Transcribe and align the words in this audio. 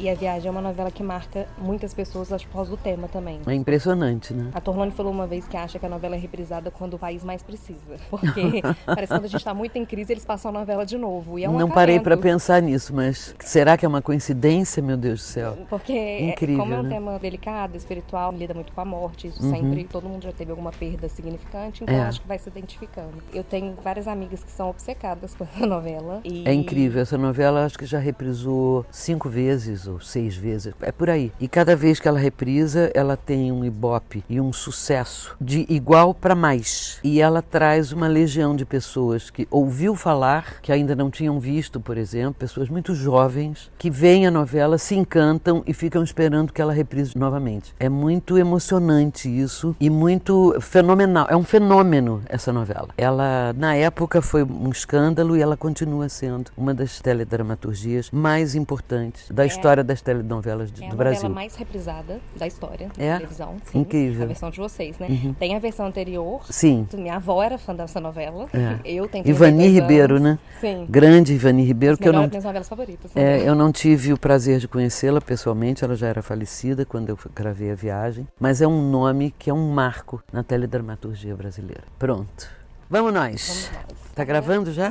E 0.00 0.08
A 0.08 0.14
Viagem 0.14 0.48
é 0.48 0.50
uma 0.50 0.62
novela 0.62 0.90
que 0.90 1.02
marca 1.02 1.46
muitas 1.58 1.92
pessoas 1.92 2.32
acho, 2.32 2.46
por 2.46 2.54
causa 2.54 2.70
do 2.70 2.76
tema 2.78 3.06
também. 3.06 3.38
É 3.46 3.52
impressionante, 3.54 4.32
né? 4.32 4.50
A 4.54 4.60
Torlone 4.60 4.90
falou 4.92 5.12
uma 5.12 5.26
vez 5.26 5.46
que 5.46 5.56
acha 5.58 5.78
que 5.78 5.84
a 5.84 5.88
novela 5.90 6.14
é 6.16 6.18
reprisada 6.18 6.70
quando 6.70 6.94
o 6.94 6.98
país 6.98 7.22
mais 7.22 7.42
precisa. 7.42 7.96
Porque 8.08 8.62
parece 8.86 9.08
que 9.12 9.18
quando 9.18 9.24
a 9.26 9.28
gente 9.28 9.44
tá 9.44 9.52
muito 9.52 9.76
em 9.76 9.84
crise, 9.84 10.12
eles 10.14 10.24
passam 10.24 10.48
a 10.48 10.52
novela 10.58 10.86
de 10.86 10.96
novo. 10.96 11.38
E 11.38 11.44
é 11.44 11.50
um 11.50 11.58
Não 11.58 11.68
parei 11.70 12.00
para 12.00 12.16
pensar 12.16 12.62
nisso, 12.62 12.94
mas 12.94 13.34
será 13.40 13.76
que 13.76 13.84
é 13.84 13.88
uma 13.88 14.00
coincidência, 14.00 14.82
meu 14.82 14.96
Deus 14.96 15.20
do 15.20 15.24
céu? 15.24 15.58
Porque 15.68 15.92
Incrível, 16.20 16.60
como 16.60 16.72
é 16.74 16.78
um 16.78 16.82
né? 16.82 16.88
tema 16.88 17.18
delicado, 17.18 17.76
espiritual, 17.76 18.32
lida 18.32 18.54
muito 18.54 18.72
com 18.72 18.80
a 18.80 18.84
morte, 18.86 19.26
isso 19.26 19.42
Uhum. 19.42 19.50
sempre, 19.50 19.84
todo 19.84 20.08
mundo 20.08 20.22
já 20.22 20.32
teve 20.32 20.50
alguma 20.50 20.70
perda 20.72 21.08
significante, 21.10 21.82
então 21.84 21.94
É. 21.94 22.00
acho 22.02 22.22
que 22.22 22.26
vai 22.28 22.38
se 22.38 22.48
identificando. 22.48 23.22
Eu 23.34 23.44
tenho 23.44 23.74
várias 23.84 24.08
amigas 24.08 24.42
que 24.42 24.50
são 24.50 24.70
obcecadas 24.70 25.34
com 25.34 25.44
essa 25.44 25.66
novela. 25.66 26.20
E... 26.24 26.48
É 26.48 26.54
incrível, 26.54 27.02
essa 27.02 27.18
novela 27.18 27.66
acho 27.66 27.78
que 27.78 27.84
já 27.84 27.98
reprisou 27.98 28.86
cinco 28.90 29.28
vezes 29.28 29.89
ou 29.90 30.00
seis 30.00 30.36
vezes, 30.36 30.72
é 30.80 30.92
por 30.92 31.10
aí. 31.10 31.32
E 31.40 31.48
cada 31.48 31.76
vez 31.76 32.00
que 32.00 32.08
ela 32.08 32.18
reprisa, 32.18 32.90
ela 32.94 33.16
tem 33.16 33.52
um 33.52 33.64
ibope 33.64 34.24
e 34.28 34.40
um 34.40 34.52
sucesso 34.52 35.36
de 35.40 35.66
igual 35.68 36.14
para 36.14 36.34
mais. 36.34 36.98
E 37.02 37.20
ela 37.20 37.42
traz 37.42 37.92
uma 37.92 38.06
legião 38.06 38.54
de 38.54 38.64
pessoas 38.64 39.30
que 39.30 39.46
ouviu 39.50 39.94
falar, 39.94 40.60
que 40.60 40.72
ainda 40.72 40.94
não 40.94 41.10
tinham 41.10 41.38
visto, 41.38 41.80
por 41.80 41.96
exemplo, 41.96 42.34
pessoas 42.34 42.68
muito 42.68 42.94
jovens 42.94 43.70
que 43.78 43.90
veem 43.90 44.26
a 44.26 44.30
novela, 44.30 44.78
se 44.78 44.94
encantam 44.94 45.62
e 45.66 45.72
ficam 45.72 46.02
esperando 46.02 46.52
que 46.52 46.60
ela 46.60 46.72
reprise 46.72 47.16
novamente. 47.16 47.74
É 47.78 47.88
muito 47.88 48.38
emocionante 48.38 49.28
isso 49.28 49.74
e 49.80 49.90
muito 49.90 50.56
fenomenal. 50.60 51.26
É 51.28 51.36
um 51.36 51.44
fenômeno 51.44 52.22
essa 52.28 52.52
novela. 52.52 52.88
Ela 52.96 53.52
na 53.56 53.74
época 53.74 54.22
foi 54.22 54.42
um 54.42 54.70
escândalo 54.70 55.36
e 55.36 55.42
ela 55.42 55.56
continua 55.56 56.08
sendo 56.08 56.50
uma 56.56 56.74
das 56.74 57.00
teledramaturgias 57.00 58.10
mais 58.10 58.54
importantes 58.54 59.30
da 59.30 59.46
história 59.46 59.79
das 59.82 60.00
telenovelas 60.02 60.70
de- 60.72 60.82
É 60.82 60.86
a 60.86 60.90
do 60.90 60.96
novela 60.96 61.10
Brasil. 61.12 61.30
mais 61.30 61.54
reprisada 61.56 62.20
da 62.36 62.46
história 62.46 62.88
da 62.96 63.04
É? 63.04 63.16
televisão. 63.16 63.56
Sim, 63.64 63.78
Incrível. 63.80 64.24
A 64.24 64.26
versão 64.26 64.50
de 64.50 64.58
vocês, 64.58 64.98
né? 64.98 65.06
Uhum. 65.08 65.32
Tem 65.34 65.54
a 65.56 65.58
versão 65.58 65.86
anterior. 65.86 66.42
Sim. 66.50 66.86
Minha 66.94 67.16
avó 67.16 67.42
era 67.42 67.58
fã 67.58 67.74
dessa 67.74 68.00
novela. 68.00 68.46
É. 68.52 68.78
Eu 68.84 69.08
tenho 69.08 69.26
Ivani 69.26 69.56
32 69.58 69.74
Ribeiro, 69.74 70.16
anos. 70.16 70.28
né? 70.32 70.38
Sim. 70.60 70.86
Grande 70.88 71.32
Ivani 71.34 71.64
Ribeiro, 71.64 71.96
que 71.98 72.08
eu 72.08 72.12
não 72.12 72.26
minhas 72.26 72.44
novelas 72.44 72.68
favoritas. 72.68 73.10
É, 73.16 73.32
também. 73.34 73.46
eu 73.48 73.54
não 73.54 73.72
tive 73.72 74.12
o 74.12 74.18
prazer 74.18 74.58
de 74.58 74.68
conhecê-la 74.68 75.20
pessoalmente, 75.20 75.84
ela 75.84 75.94
já 75.96 76.08
era 76.08 76.22
falecida 76.22 76.84
quando 76.84 77.08
eu 77.08 77.18
gravei 77.34 77.70
a 77.70 77.74
viagem, 77.74 78.26
mas 78.38 78.60
é 78.62 78.66
um 78.66 78.90
nome 78.90 79.34
que 79.38 79.50
é 79.50 79.54
um 79.54 79.70
marco 79.70 80.22
na 80.32 80.42
teledramaturgia 80.42 81.34
brasileira. 81.36 81.82
Pronto. 81.98 82.48
Vamos 82.88 83.12
nós. 83.14 83.70
Tá 84.14 84.24
gravando 84.24 84.72
já? 84.72 84.90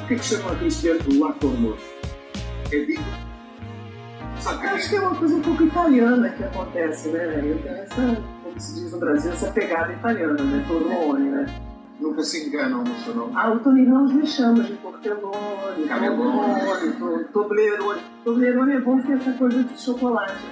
Por 0.00 0.08
que, 0.08 0.16
que 0.16 0.24
chama 0.24 0.52
a 0.52 0.56
Cristiano 0.56 1.00
do 1.00 1.24
ator 1.24 1.58
morto? 1.60 1.82
É 2.72 2.84
bico? 2.86 3.02
Sabe 4.40 4.66
Acho 4.66 4.88
que 4.88 4.96
é 4.96 5.00
uma 5.00 5.14
coisa 5.14 5.36
um 5.36 5.42
pouco 5.42 5.62
italiana 5.62 6.30
que 6.30 6.42
acontece, 6.42 7.10
né? 7.10 7.40
Eu 7.44 7.58
tenho 7.58 7.76
essa, 7.76 8.22
como 8.42 8.58
se 8.60 8.74
diz 8.74 8.92
no 8.92 8.98
Brasil, 8.98 9.30
essa 9.30 9.50
pegada 9.52 9.92
italiana, 9.92 10.42
né? 10.42 10.64
Torlone, 10.66 11.30
né? 11.30 11.46
Nunca 12.00 12.22
se 12.22 12.48
enganam 12.48 12.82
no 12.82 12.94
seu 13.00 13.14
nome. 13.14 13.32
Ah, 13.36 13.52
o 13.52 13.60
Tonirão 13.60 14.06
me 14.06 14.26
chama 14.26 14.64
de 14.64 14.72
Portelone. 14.72 15.86
Torlone, 15.86 17.24
Toblerone. 17.32 18.00
Toblerone 18.24 18.72
é 18.72 18.80
bom 18.80 18.96
porque 18.96 19.12
é 19.12 19.16
essa 19.16 19.32
coisa 19.34 19.62
de 19.62 19.80
chocolate. 19.80 20.44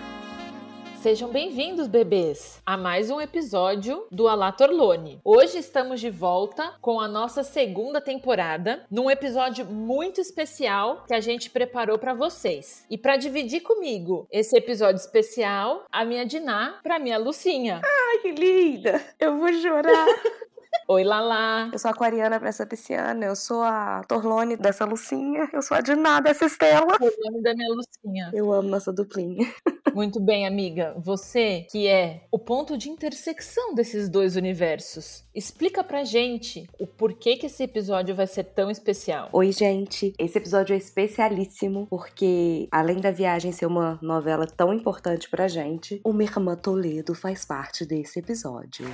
Sejam 1.01 1.31
bem-vindos, 1.31 1.89
bebês, 1.89 2.61
a 2.67 2.77
mais 2.77 3.11
um 3.11 3.19
episódio 3.23 4.07
do 4.11 4.29
Alá 4.29 4.53
Torlone. 4.53 5.19
Hoje 5.25 5.57
estamos 5.57 5.99
de 5.99 6.11
volta 6.11 6.75
com 6.79 7.01
a 7.01 7.09
nossa 7.09 7.43
segunda 7.43 8.03
temporada, 8.03 8.85
num 8.91 9.11
episódio 9.11 9.65
muito 9.65 10.21
especial 10.21 11.05
que 11.09 11.15
a 11.15 11.21
gente 11.21 11.49
preparou 11.49 11.99
para 11.99 12.13
vocês. 12.13 12.85
E 12.91 12.99
para 12.99 13.17
dividir 13.17 13.63
comigo 13.63 14.29
esse 14.31 14.55
episódio 14.55 14.97
especial, 14.97 15.87
a 15.91 16.05
minha 16.05 16.27
Diná 16.27 16.79
para 16.83 16.99
minha 16.99 17.17
Lucinha. 17.17 17.81
Ai, 17.83 18.19
que 18.19 18.33
linda! 18.33 19.03
Eu 19.19 19.39
vou 19.39 19.51
chorar. 19.55 20.07
Oi, 20.87 21.03
Lala. 21.03 21.71
Eu 21.73 21.79
sou 21.79 21.89
a 21.89 21.93
aquariana 21.93 22.39
pra 22.39 22.51
essa 22.51 22.67
pisciana, 22.67 23.25
eu 23.25 23.37
sou 23.37 23.63
a 23.63 24.03
Torlone 24.07 24.57
dessa 24.57 24.85
Lucinha, 24.85 25.49
eu 25.51 25.63
sou 25.63 25.77
a 25.77 25.81
Diná 25.81 26.21
dessa 26.21 26.45
Estela. 26.45 26.95
O 27.01 27.31
nome 27.31 27.43
da 27.43 27.55
minha 27.55 27.73
Lucinha. 27.73 28.31
Eu 28.35 28.53
amo 28.53 28.69
nossa 28.69 28.93
duplinha. 28.93 29.51
Muito 29.95 30.21
bem, 30.21 30.47
amiga. 30.47 30.95
Você 30.99 31.67
que 31.71 31.87
é 31.87 32.23
o 32.31 32.39
ponto 32.39 32.77
de 32.77 32.89
intersecção 32.89 33.75
desses 33.75 34.09
dois 34.09 34.37
universos. 34.37 35.25
Explica 35.35 35.83
pra 35.83 36.05
gente 36.05 36.69
o 36.79 36.87
porquê 36.87 37.37
que 37.37 37.47
esse 37.47 37.63
episódio 37.63 38.15
vai 38.15 38.27
ser 38.27 38.45
tão 38.45 38.71
especial. 38.71 39.29
Oi, 39.33 39.53
gente. 39.53 40.13
Esse 40.19 40.39
episódio 40.39 40.75
é 40.75 40.77
especialíssimo 40.77 41.87
porque, 41.89 42.69
além 42.71 43.01
da 43.01 43.11
viagem 43.11 43.53
ser 43.53 43.67
uma 43.67 43.99
novela 44.03 44.47
tão 44.47 44.73
importante 44.73 45.29
pra 45.29 45.49
gente, 45.49 46.01
o 46.05 46.21
Irmã 46.21 46.57
Toledo 46.57 47.15
faz 47.15 47.45
parte 47.45 47.85
desse 47.85 48.19
episódio. 48.19 48.87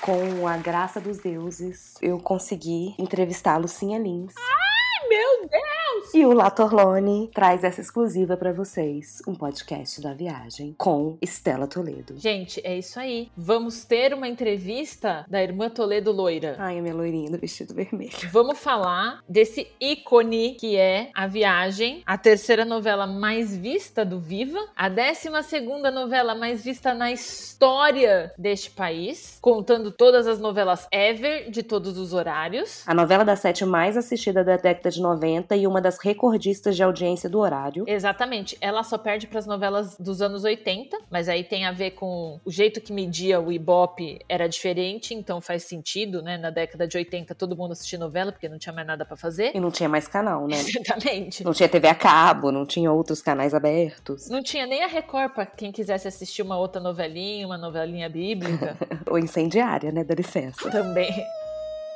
Com 0.00 0.48
a 0.48 0.56
graça 0.56 1.00
dos 1.00 1.18
deuses, 1.18 1.94
eu 2.00 2.18
consegui 2.18 2.94
entrevistar 2.98 3.54
a 3.54 3.58
Lucinha 3.58 3.98
Lins. 3.98 4.34
Meu 5.08 5.48
Deus! 5.48 5.79
E 6.12 6.26
o 6.26 6.32
La 6.32 6.50
Torlone 6.50 7.30
traz 7.32 7.62
essa 7.62 7.80
exclusiva 7.80 8.36
pra 8.36 8.52
vocês, 8.52 9.22
um 9.26 9.34
podcast 9.34 10.00
da 10.00 10.12
viagem 10.12 10.74
com 10.76 11.16
Estela 11.22 11.66
Toledo. 11.66 12.14
Gente, 12.16 12.60
é 12.64 12.76
isso 12.76 12.98
aí. 12.98 13.30
Vamos 13.36 13.84
ter 13.84 14.12
uma 14.12 14.26
entrevista 14.26 15.24
da 15.28 15.42
irmã 15.42 15.68
Toledo 15.68 16.10
Loira. 16.10 16.56
Ai, 16.58 16.78
a 16.78 16.82
minha 16.82 16.94
loirinha 16.94 17.30
do 17.30 17.38
vestido 17.38 17.74
vermelho. 17.74 18.10
Vamos 18.32 18.58
falar 18.58 19.22
desse 19.28 19.68
ícone 19.80 20.54
que 20.54 20.76
é 20.76 21.10
A 21.14 21.26
Viagem, 21.26 22.02
a 22.04 22.18
terceira 22.18 22.64
novela 22.64 23.06
mais 23.06 23.56
vista 23.56 24.04
do 24.04 24.18
Viva, 24.18 24.58
a 24.76 24.88
décima 24.88 25.42
segunda 25.42 25.90
novela 25.90 26.34
mais 26.34 26.64
vista 26.64 26.92
na 26.92 27.12
história 27.12 28.32
deste 28.36 28.70
país, 28.70 29.38
contando 29.40 29.90
todas 29.90 30.26
as 30.26 30.40
novelas 30.40 30.88
ever 30.92 31.50
de 31.50 31.62
todos 31.62 31.98
os 31.98 32.12
horários. 32.12 32.82
A 32.86 32.94
novela 32.94 33.24
das 33.24 33.40
sete 33.40 33.64
mais 33.64 33.96
assistida 33.96 34.42
da 34.42 34.56
década 34.56 34.90
de 34.90 35.00
90 35.00 35.54
e 35.56 35.66
uma 35.66 35.79
das 35.80 35.98
recordistas 35.98 36.76
de 36.76 36.82
audiência 36.82 37.28
do 37.28 37.38
horário. 37.38 37.84
Exatamente. 37.86 38.56
Ela 38.60 38.82
só 38.82 38.98
perde 38.98 39.26
para 39.26 39.38
as 39.38 39.46
novelas 39.46 39.96
dos 39.98 40.20
anos 40.22 40.44
80, 40.44 40.96
mas 41.10 41.28
aí 41.28 41.44
tem 41.44 41.64
a 41.66 41.72
ver 41.72 41.92
com 41.92 42.40
o 42.44 42.50
jeito 42.50 42.80
que 42.80 42.92
media 42.92 43.40
o 43.40 43.50
Ibope 43.50 44.20
era 44.28 44.48
diferente, 44.48 45.14
então 45.14 45.40
faz 45.40 45.64
sentido, 45.64 46.22
né? 46.22 46.36
Na 46.38 46.50
década 46.50 46.86
de 46.86 46.96
80 46.96 47.34
todo 47.34 47.56
mundo 47.56 47.72
assistia 47.72 47.98
novela 47.98 48.32
porque 48.32 48.48
não 48.48 48.58
tinha 48.58 48.72
mais 48.72 48.86
nada 48.86 49.04
para 49.04 49.16
fazer. 49.16 49.52
E 49.54 49.60
não 49.60 49.70
tinha 49.70 49.88
mais 49.88 50.06
canal, 50.06 50.46
né? 50.46 50.56
Exatamente. 50.60 51.44
Não 51.44 51.52
tinha 51.52 51.68
TV 51.68 51.88
a 51.88 51.94
cabo, 51.94 52.50
não 52.52 52.66
tinha 52.66 52.90
outros 52.92 53.22
canais 53.22 53.54
abertos. 53.54 54.28
Não 54.28 54.42
tinha 54.42 54.66
nem 54.66 54.82
a 54.84 54.86
Record 54.86 55.32
pra 55.32 55.46
quem 55.46 55.72
quisesse 55.72 56.06
assistir 56.08 56.42
uma 56.42 56.58
outra 56.58 56.80
novelinha, 56.80 57.46
uma 57.46 57.58
novelinha 57.58 58.08
bíblica 58.08 58.76
Ou 59.08 59.18
incendiária, 59.18 59.90
né? 59.92 60.04
Dá 60.04 60.14
licença. 60.14 60.70
também. 60.70 61.10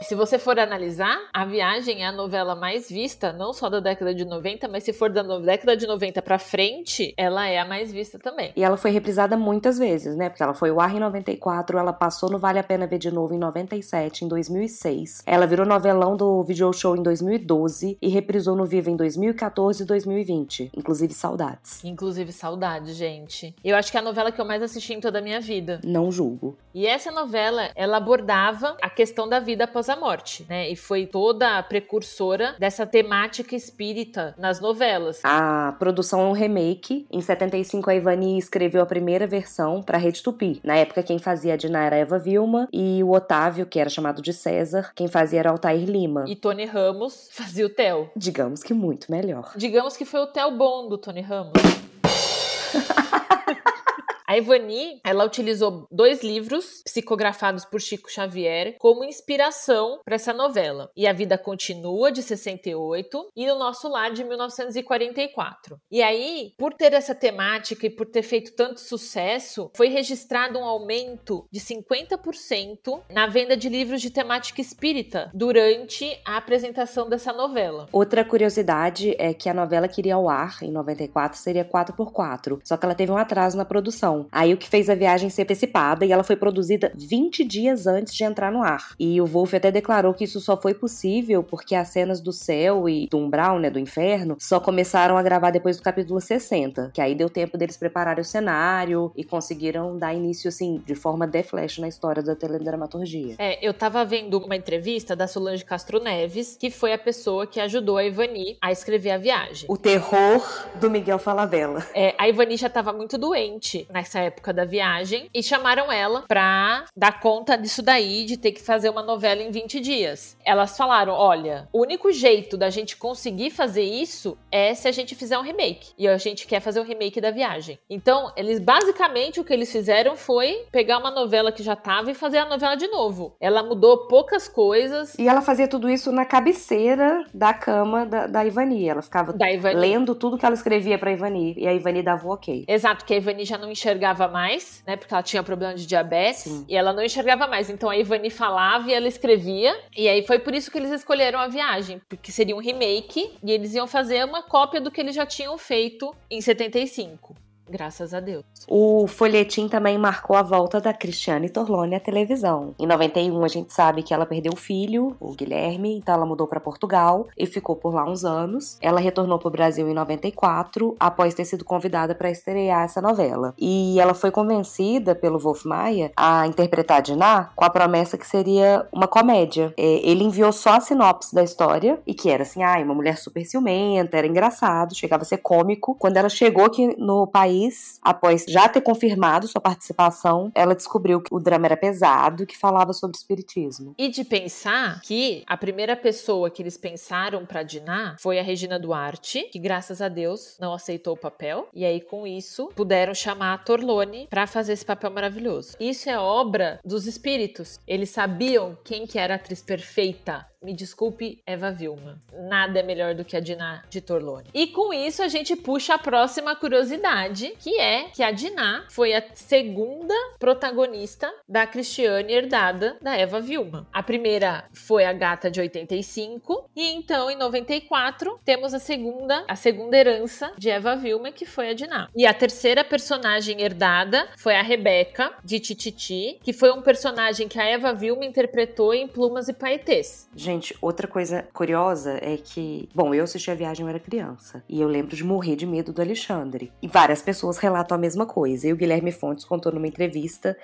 Se 0.03 0.15
você 0.15 0.39
for 0.39 0.59
analisar, 0.59 1.19
A 1.33 1.45
Viagem 1.45 2.03
é 2.03 2.07
a 2.07 2.13
novela 2.13 2.55
mais 2.55 2.89
vista, 2.91 3.33
não 3.33 3.53
só 3.53 3.71
da 3.71 3.81
década 3.81 4.15
de 4.15 4.25
90, 4.25 4.69
mas 4.69 4.83
se 4.83 4.93
for 4.93 5.09
da 5.09 5.23
década 5.39 5.77
de 5.77 5.87
90 5.87 6.21
pra 6.21 6.39
frente, 6.39 7.15
ela 7.17 7.47
é 7.47 7.59
a 7.59 7.65
mais 7.65 7.91
vista 7.91 8.19
também. 8.19 8.53
E 8.57 8.63
ela 8.63 8.77
foi 8.77 8.91
reprisada 8.91 9.37
muitas 9.37 9.79
vezes, 9.79 10.15
né? 10.17 10.29
Porque 10.29 10.43
ela 10.43 10.53
foi 10.53 10.71
o 10.71 10.81
ar 10.81 10.95
em 10.95 11.01
94, 11.01 11.79
ela 11.79 11.93
passou 11.93 12.29
no 12.29 12.39
Vale 12.39 12.59
a 12.59 12.63
Pena 12.63 12.87
Ver 12.87 12.99
de 12.99 13.11
Novo 13.11 13.35
em 13.35 13.39
97, 13.39 14.25
em 14.25 14.29
2006. 14.29 15.23
Ela 15.27 15.47
virou 15.47 15.65
novelão 15.65 16.17
do 16.17 16.43
Video 16.43 16.73
Show 16.73 16.97
em 16.97 17.03
2012 17.03 17.97
e 18.03 18.09
reprisou 18.09 18.55
no 18.57 18.67
Viva 18.67 18.91
em 18.91 18.97
2014 18.97 19.85
e 19.85 19.87
2020. 19.87 20.73
Inclusive, 20.77 21.15
saudades. 21.15 21.83
Inclusive, 21.85 22.33
saudade, 22.33 22.93
gente. 22.93 23.55
Eu 23.65 23.77
acho 23.77 23.91
que 23.91 23.97
é 23.97 24.01
a 24.01 24.05
novela 24.05 24.31
que 24.31 24.41
eu 24.41 24.45
mais 24.45 24.63
assisti 24.63 24.93
em 24.93 25.01
toda 25.01 25.21
a 25.21 25.23
minha 25.23 25.41
vida. 25.41 25.81
Não 25.83 26.11
julgo. 26.11 26.59
E 26.75 26.87
essa 26.87 27.11
novela, 27.11 27.71
ela 27.75 27.97
abordava 27.97 28.77
a 28.83 28.91
questão 28.91 29.29
da 29.29 29.39
vida 29.39 29.65
após 29.65 29.84
a 29.89 29.97
morte, 29.97 30.47
né? 30.49 30.71
E 30.71 30.77
foi 30.77 31.07
toda 31.07 31.59
a 31.59 31.63
precursora 31.63 32.55
dessa 32.59 32.87
temática 32.87 33.55
espírita 33.55 34.35
nas 34.39 34.61
novelas. 34.61 35.21
A 35.25 35.75
produção 35.79 36.21
é 36.21 36.25
um 36.25 36.33
remake. 36.33 37.07
Em 37.11 37.21
75, 37.21 37.91
a 37.91 37.95
Ivani 37.95 38.39
escreveu 38.39 38.83
a 38.83 38.87
primeira 38.87 39.27
versão 39.27 39.83
pra 39.83 39.99
Rede 39.99 40.23
Tupi. 40.23 40.61
Na 40.65 40.77
época, 40.77 41.03
quem 41.03 41.19
fazia 41.19 41.55
a 41.55 41.57
Diná 41.57 41.85
era 41.85 41.97
a 41.97 41.99
Eva 41.99 42.19
Vilma 42.19 42.69
e 42.73 43.03
o 43.03 43.13
Otávio, 43.13 43.67
que 43.67 43.79
era 43.79 43.91
chamado 43.91 44.23
de 44.23 44.33
César, 44.33 44.93
quem 44.95 45.09
fazia 45.09 45.41
era 45.41 45.51
Altair 45.51 45.89
Lima. 45.89 46.25
E 46.27 46.37
Tony 46.37 46.65
Ramos 46.65 47.29
fazia 47.33 47.67
o 47.67 47.69
Theo. 47.69 48.11
Digamos 48.17 48.63
que 48.63 48.75
muito 48.75 49.11
melhor. 49.11 49.53
Digamos 49.57 49.97
que 49.97 50.05
foi 50.05 50.21
o 50.21 50.27
Theo 50.27 50.51
bom 50.53 50.89
do 50.89 50.99
Tony 50.99 51.21
Ramos. 51.21 51.53
A 54.27 54.39
Ivani, 54.39 55.01
ela 55.05 55.25
utilizou 55.25 55.87
dois 55.93 56.23
livros 56.23 56.83
psicografados 56.83 57.67
por 57.67 57.79
Chico 57.79 58.11
Xavier 58.11 58.77
como 58.79 59.05
inspiração 59.05 60.01
para 60.03 60.15
essa 60.15 60.33
novela. 60.33 60.91
E 60.97 61.07
a 61.07 61.13
Vida 61.13 61.37
Continua, 61.37 62.11
de 62.11 62.23
68, 62.23 63.31
e 63.37 63.51
O 63.51 63.59
Nosso 63.59 63.87
Lar, 63.87 64.13
de 64.13 64.25
1944. 64.25 65.79
E 65.91 66.03
aí, 66.03 66.55
por 66.57 66.73
ter 66.73 66.95
essa 66.95 67.15
temática 67.15 67.87
e 67.87 67.91
por 67.91 68.07
ter 68.07 68.23
feito 68.23 68.55
tanto 68.55 68.81
sucesso, 68.81 69.71
foi 69.77 69.89
registrado 69.89 70.59
um 70.59 70.65
aumento 70.65 71.47
de 71.53 71.61
50% 71.61 73.03
na 73.11 73.27
venda 73.27 73.55
de 73.55 73.69
livros 73.69 74.01
de 74.01 74.09
temática 74.09 74.61
espírita 74.61 75.31
durante 75.35 76.19
a 76.25 76.39
apresentação 76.39 77.11
dessa 77.11 77.33
novela. 77.33 77.89
Outra 77.93 78.25
curiosidade 78.25 79.15
é 79.19 79.35
que 79.35 79.51
a 79.51 79.55
novela 79.55 79.87
que 79.87 80.01
iria 80.01 80.15
ao 80.15 80.31
ar 80.31 80.63
em 80.63 80.71
94 80.71 81.39
seria 81.39 81.65
4x4, 81.65 82.61
só 82.65 82.79
que 82.79 82.87
ela 82.87 82.95
teve 82.95 83.13
um 83.13 83.19
atraso 83.19 83.59
na 83.59 83.67
produção. 83.67 84.14
Aí 84.31 84.53
o 84.53 84.57
que 84.57 84.69
fez 84.69 84.89
a 84.89 84.95
viagem 84.95 85.31
ser 85.31 85.43
antecipada 85.43 86.05
e 86.05 86.13
ela 86.13 86.25
foi 86.25 86.37
produzida 86.37 86.93
20 86.95 87.45
dias 87.45 87.87
antes 87.87 88.15
de 88.15 88.25
entrar 88.25 88.51
no 88.51 88.63
ar. 88.63 88.95
E 88.99 89.21
o 89.21 89.27
Wolf 89.27 89.55
até 89.55 89.71
declarou 89.71 90.15
que 90.15 90.25
isso 90.25 90.41
só 90.41 90.57
foi 90.57 90.75
possível 90.75 91.43
porque 91.43 91.75
as 91.75 91.89
cenas 91.89 92.21
do 92.21 92.33
céu 92.33 92.89
e 92.89 93.07
do 93.09 93.19
umbral, 93.19 93.59
né, 93.59 93.71
do 93.71 93.79
inferno, 93.79 94.37
só 94.39 94.59
começaram 94.59 95.17
a 95.17 95.23
gravar 95.23 95.51
depois 95.51 95.77
do 95.77 95.83
capítulo 95.83 96.21
60, 96.21 96.91
que 96.93 97.01
aí 97.01 97.15
deu 97.15 97.29
tempo 97.29 97.57
deles 97.57 97.77
prepararem 97.77 98.23
o 98.23 98.25
cenário 98.25 99.13
e 99.17 99.25
conseguiram 99.25 99.97
dar 99.97 100.15
início 100.15 100.49
assim 100.49 100.83
de 100.85 100.95
forma 100.95 101.27
de 101.27 101.43
flash 101.43 101.79
na 101.79 101.89
história 101.89 102.23
da 102.23 102.35
teledramaturgia. 102.35 103.37
É, 103.39 103.65
eu 103.67 103.73
tava 103.73 104.05
vendo 104.05 104.39
uma 104.39 104.57
entrevista 104.57 105.15
da 105.15 105.27
Solange 105.27 105.65
Castro 105.65 106.01
Neves, 106.01 106.57
que 106.59 106.71
foi 106.71 106.93
a 106.93 106.99
pessoa 106.99 107.47
que 107.47 107.61
ajudou 107.61 107.97
a 107.97 108.05
Ivani 108.05 108.57
a 108.61 108.73
escrever 108.73 109.11
a 109.11 109.19
viagem. 109.19 109.67
O 109.69 109.77
terror 109.77 110.43
do 110.81 110.91
Miguel 110.91 111.19
Falabella. 111.19 111.87
É, 111.95 112.15
a 112.19 112.29
Ivani 112.29 112.57
já 112.57 112.69
tava 112.69 112.93
muito 112.93 113.17
doente 113.19 113.87
nessa 114.05 114.21
época 114.21 114.53
da 114.53 114.67
viagem 114.67 115.31
e 115.33 115.43
chamaram 115.43 115.91
ela 115.91 116.23
pra 116.29 116.85
dar 116.95 117.21
conta 117.21 117.57
disso 117.57 117.83
daí, 117.83 118.27
de 118.27 118.37
ter 118.37 118.53
que 118.53 118.63
fazer 118.63 118.91
uma 118.91 119.03
novela 119.03 119.43
em 119.43 119.51
20 119.51 119.81
dias. 119.81 120.37
Elas 120.45 120.77
falaram: 120.77 121.15
olha, 121.15 121.67
o 121.73 121.81
único 121.81 122.13
jeito 122.13 122.57
da 122.57 122.69
gente 122.69 122.97
conseguir 122.97 123.51
fazer 123.51 123.83
isso 123.83 124.37
é 124.53 124.75
se 124.75 124.87
a 124.87 124.93
gente 124.93 125.15
fizer 125.15 125.39
um 125.39 125.43
remake. 125.43 125.93
E 125.99 126.07
a 126.07 126.19
gente 126.19 126.47
quer 126.47 126.61
fazer 126.61 126.81
o 126.81 126.83
um 126.83 126.87
remake 126.87 127.21
da 127.21 127.31
viagem. 127.31 127.79
Então, 127.89 128.31
eles 128.37 128.61
basicamente 128.61 129.41
o 129.41 129.45
que 129.45 129.53
eles 129.53 129.73
fizeram 129.73 130.17
foi 130.17 130.67
pegar 130.71 130.99
uma 130.99 131.11
novela 131.11 131.51
que 131.51 131.63
já 131.63 131.75
tava 131.75 132.11
e 132.11 132.15
fazer 132.15 132.39
a 132.39 132.49
novela 132.49 132.75
de 132.75 132.87
novo. 132.89 133.35
Ela 133.41 133.63
mudou 133.63 134.07
poucas 134.07 134.47
coisas. 134.47 135.15
E 135.19 135.27
ela 135.27 135.41
fazia 135.41 135.67
tudo 135.67 135.89
isso 135.89 136.13
na 136.13 136.27
cabeceira 136.27 137.25
da 137.33 137.55
cama 137.55 138.05
da, 138.05 138.27
da 138.27 138.45
Ivani. 138.45 138.87
Ela 138.87 139.01
ficava 139.01 139.35
Ivani. 139.51 139.81
lendo 139.81 140.15
tudo 140.15 140.37
que 140.37 140.45
ela 140.45 140.55
escrevia 140.55 140.99
pra 140.99 141.11
Ivani. 141.11 141.55
E 141.57 141.67
a 141.67 141.73
Ivani 141.73 142.03
dava 142.03 142.27
o 142.27 142.33
ok. 142.33 142.65
Exato, 142.69 143.05
que 143.05 143.15
a 143.15 143.17
Ivani 143.17 143.45
já 143.45 143.57
não 143.57 143.71
enxergava 143.71 143.94
mais, 144.29 144.83
né? 144.87 144.97
Porque 144.97 145.13
ela 145.13 145.23
tinha 145.23 145.43
problema 145.43 145.75
de 145.75 145.87
diabetes. 145.87 146.43
Sim. 146.43 146.65
E 146.69 146.77
ela 146.77 146.93
não 146.93 147.03
enxergava 147.03 147.47
mais. 147.47 147.71
Então 147.71 147.91
a 147.91 147.97
Ivani 147.97 148.31
falava 148.31 148.91
e 148.91 148.95
ela 148.95 149.09
escrevia. 149.09 149.75
E 149.97 150.09
aí 150.09 150.27
foi 150.27 150.39
por 150.39 150.55
isso 150.55 150.71
que 150.71 150.79
eles 150.79 150.91
escolheram 150.91 151.39
a 151.39 151.49
viagem. 151.49 152.01
Porque 152.09 152.33
seria 152.33 152.57
um 152.57 152.61
remake. 152.61 153.37
E 153.43 153.53
eles 153.53 153.75
iam 153.75 153.87
fazer 153.87 154.25
uma 154.25 154.43
cópia 154.43 154.81
do 154.81 154.91
que 154.91 155.01
eles 155.01 155.15
já 155.15 155.27
tinham 155.27 155.57
feito 155.59 156.15
em 156.31 156.41
75. 156.41 157.35
Graças 157.69 158.13
a 158.13 158.21
Deus. 158.21 158.45
O 158.69 159.07
folhetim 159.07 159.69
também 159.69 159.97
marcou 159.97 160.37
a 160.37 160.43
volta 160.43 160.81
da 160.81 160.93
Cristiane 160.93 161.49
Torlone 161.49 161.95
à 161.95 162.01
televisão. 162.01 162.75
Em 162.79 162.87
91, 162.87 163.43
a 163.43 163.49
gente 163.49 163.73
sabe 163.73 164.03
que 164.03 164.13
ela 164.13 164.27
perdeu 164.27 164.53
o 164.53 164.57
filho, 164.57 165.17
o 165.19 165.33
Guilherme, 165.33 165.97
então 165.97 166.15
ela 166.15 166.27
mudou 166.27 166.47
para 166.47 166.61
Portugal 166.61 167.27
e 167.37 167.47
ficou 167.47 167.75
por 167.75 167.95
lá 167.95 168.05
uns 168.05 168.25
anos. 168.25 168.79
Ela 168.81 169.01
retornou 169.01 169.39
para 169.39 169.49
o 169.49 169.51
Brasil 169.53 169.89
em 169.89 169.95
94, 169.95 170.95
após 171.01 171.35
ter 171.35 171.45
sido 171.45 171.65
convidada 171.65 172.15
para 172.15 172.31
estrear 172.31 172.85
essa 172.85 173.01
novela. 173.01 173.55
E 173.59 173.99
ela 173.99 174.15
foi 174.15 174.31
convencida 174.31 175.15
pelo 175.15 175.39
Wolf 175.39 175.65
Maia 175.65 176.13
a 176.17 176.47
interpretar 176.47 177.01
Dinah 177.01 177.51
com 177.57 177.65
a 177.65 177.71
promessa 177.71 178.19
que 178.19 178.27
seria 178.27 178.87
uma 178.93 179.09
comédia. 179.09 179.73
É, 179.77 180.01
ele 180.09 180.25
enviou 180.25 180.53
só 180.53 180.75
a 180.75 180.81
sinopse 180.81 181.35
da 181.35 181.43
história 181.43 181.99
e 182.07 182.13
que 182.13 182.29
era 182.29 182.43
assim, 182.43 182.63
ah, 182.63 182.79
uma 182.83 182.95
mulher 182.95 183.17
super 183.17 183.45
ciumenta, 183.45 184.19
era 184.19 184.27
engraçado, 184.27 184.95
chegava 184.95 185.23
a 185.23 185.27
ser 185.27 185.39
cômico. 185.39 185.95
Quando 185.95 186.19
ela 186.19 186.29
chegou 186.29 186.67
aqui 186.67 186.95
no 186.99 187.27
país 187.27 187.54
após 188.03 188.45
já 188.49 188.69
ter 188.69 188.81
confirmado 188.81 189.49
sua 189.49 189.61
participação, 189.61 190.51
ela 190.55 190.75
descobriu 190.75 191.21
que 191.21 191.35
o 191.35 191.41
drama 191.41 191.67
era 191.67 191.77
pesado, 191.77 192.47
que 192.47 192.57
falava 192.57 192.93
sobre 192.93 193.17
espiritismo. 193.17 193.95
E 193.99 194.09
de 194.09 194.25
pensar 194.25 195.01
que 195.03 195.43
a 195.47 195.57
primeira 195.57 195.97
pessoa 195.97 196.51
que 196.51 196.63
eles 196.63 196.77
pensaram 196.77 197.45
para 197.47 197.63
Diná 197.63 198.17
foi 198.21 198.39
a 198.39 198.43
Regina 198.43 198.79
Duarte, 198.79 199.49
que 199.51 199.59
graças 199.59 200.01
a 200.01 200.09
Deus 200.09 200.57
não 200.61 200.73
aceitou 200.73 201.15
o 201.15 201.21
papel, 201.21 201.69
e 201.73 201.85
aí 201.85 202.01
com 202.01 202.27
isso 202.27 202.69
puderam 202.75 203.15
chamar 203.15 203.55
a 203.55 203.59
Torlone 203.59 204.27
para 204.29 204.47
fazer 204.47 204.73
esse 204.73 204.85
papel 204.85 205.11
maravilhoso. 205.11 205.77
Isso 205.79 206.09
é 206.09 206.19
obra 206.19 206.81
dos 206.85 207.07
espíritos. 207.07 207.79
Eles 207.87 208.11
sabiam 208.11 208.77
quem 208.85 209.07
que 209.07 209.19
era 209.19 209.35
a 209.35 209.37
atriz 209.37 209.63
perfeita 209.63 210.47
me 210.65 210.73
desculpe, 210.73 211.43
Eva 211.47 211.71
Vilma. 211.71 212.23
Nada 212.33 212.81
é 212.81 212.83
melhor 212.83 213.15
do 213.15 213.25
que 213.25 213.37
a 213.37 213.41
Diná 213.41 213.83
de 213.91 214.01
Torlone. 214.01 214.49
E 214.55 214.69
com 214.69 214.95
isso 214.95 215.23
a 215.23 215.29
gente 215.29 215.55
puxa 215.55 215.95
a 215.95 215.99
próxima 215.99 216.57
curiosidade, 216.57 217.44
que 217.53 217.79
é 217.81 218.05
que 218.05 218.23
a 218.23 218.31
Diná 218.31 218.87
foi 218.91 219.15
a 219.15 219.23
segunda 219.35 220.15
protagonista 220.39 221.33
da 221.49 221.67
Cristiane 221.67 222.33
herdada 222.33 222.97
da 223.01 223.17
Eva 223.17 223.41
Vilma. 223.41 223.87
A 223.93 224.03
primeira 224.03 224.65
foi 224.73 225.05
a 225.05 225.13
Gata 225.13 225.51
de 225.51 225.61
85 225.61 226.71
e 226.75 226.93
então 226.93 227.31
em 227.31 227.37
94 227.37 228.41
temos 228.45 228.75
a 228.75 228.79
segunda, 228.79 229.45
a 229.47 229.57
segunda 229.57 229.97
herança 229.97 230.53
de 230.59 230.71
Eva 230.71 230.97
Vilma, 230.97 231.31
que 231.31 231.47
foi 231.47 231.71
a 231.71 231.75
Diná. 231.75 232.09
E 232.17 232.27
a 232.27 232.35
terceira 232.35 232.83
personagem 232.83 233.61
herdada 233.61 234.29
foi 234.37 234.57
a 234.57 234.63
Rebeca 234.63 235.33
de 235.45 235.61
Tititi, 235.61 236.39
que 236.43 236.53
foi 236.53 236.73
um 236.73 236.83
personagem 236.83 237.49
que 237.49 237.61
a 237.61 237.65
Eva 237.65 237.93
Vilma 237.93 238.25
interpretou 238.25 238.93
em 238.93 239.07
Plumas 239.07 239.49
e 239.49 239.53
Paetês. 239.53 240.29
Gente, 240.35 240.65
Gente, 240.65 240.77
outra 240.81 241.07
coisa 241.07 241.47
curiosa 241.53 242.19
é 242.23 242.39
que, 242.39 242.89
bom, 242.95 243.13
eu 243.13 243.25
assisti 243.25 243.51
a 243.51 243.55
viagem, 243.55 243.85
eu 243.85 243.91
era 243.91 243.99
criança. 243.99 244.65
E 244.67 244.81
eu 244.81 244.89
lembro 244.89 245.15
de 245.15 245.23
morrer 245.23 245.57
de 245.57 245.67
medo 245.67 245.93
do 245.93 246.01
Alexandre. 246.01 246.73
E 246.81 246.89
várias 246.89 247.21
pessoas 247.21 247.34
relatam 247.59 247.97
a 247.97 248.01
mesma 248.01 248.27
coisa. 248.27 248.69
E 248.69 248.73
o 248.73 248.77
Guilherme 248.77 249.13
Fontes 249.13 249.45
contou 249.45 249.73
numa 249.73 249.87
entrevista 249.87 250.57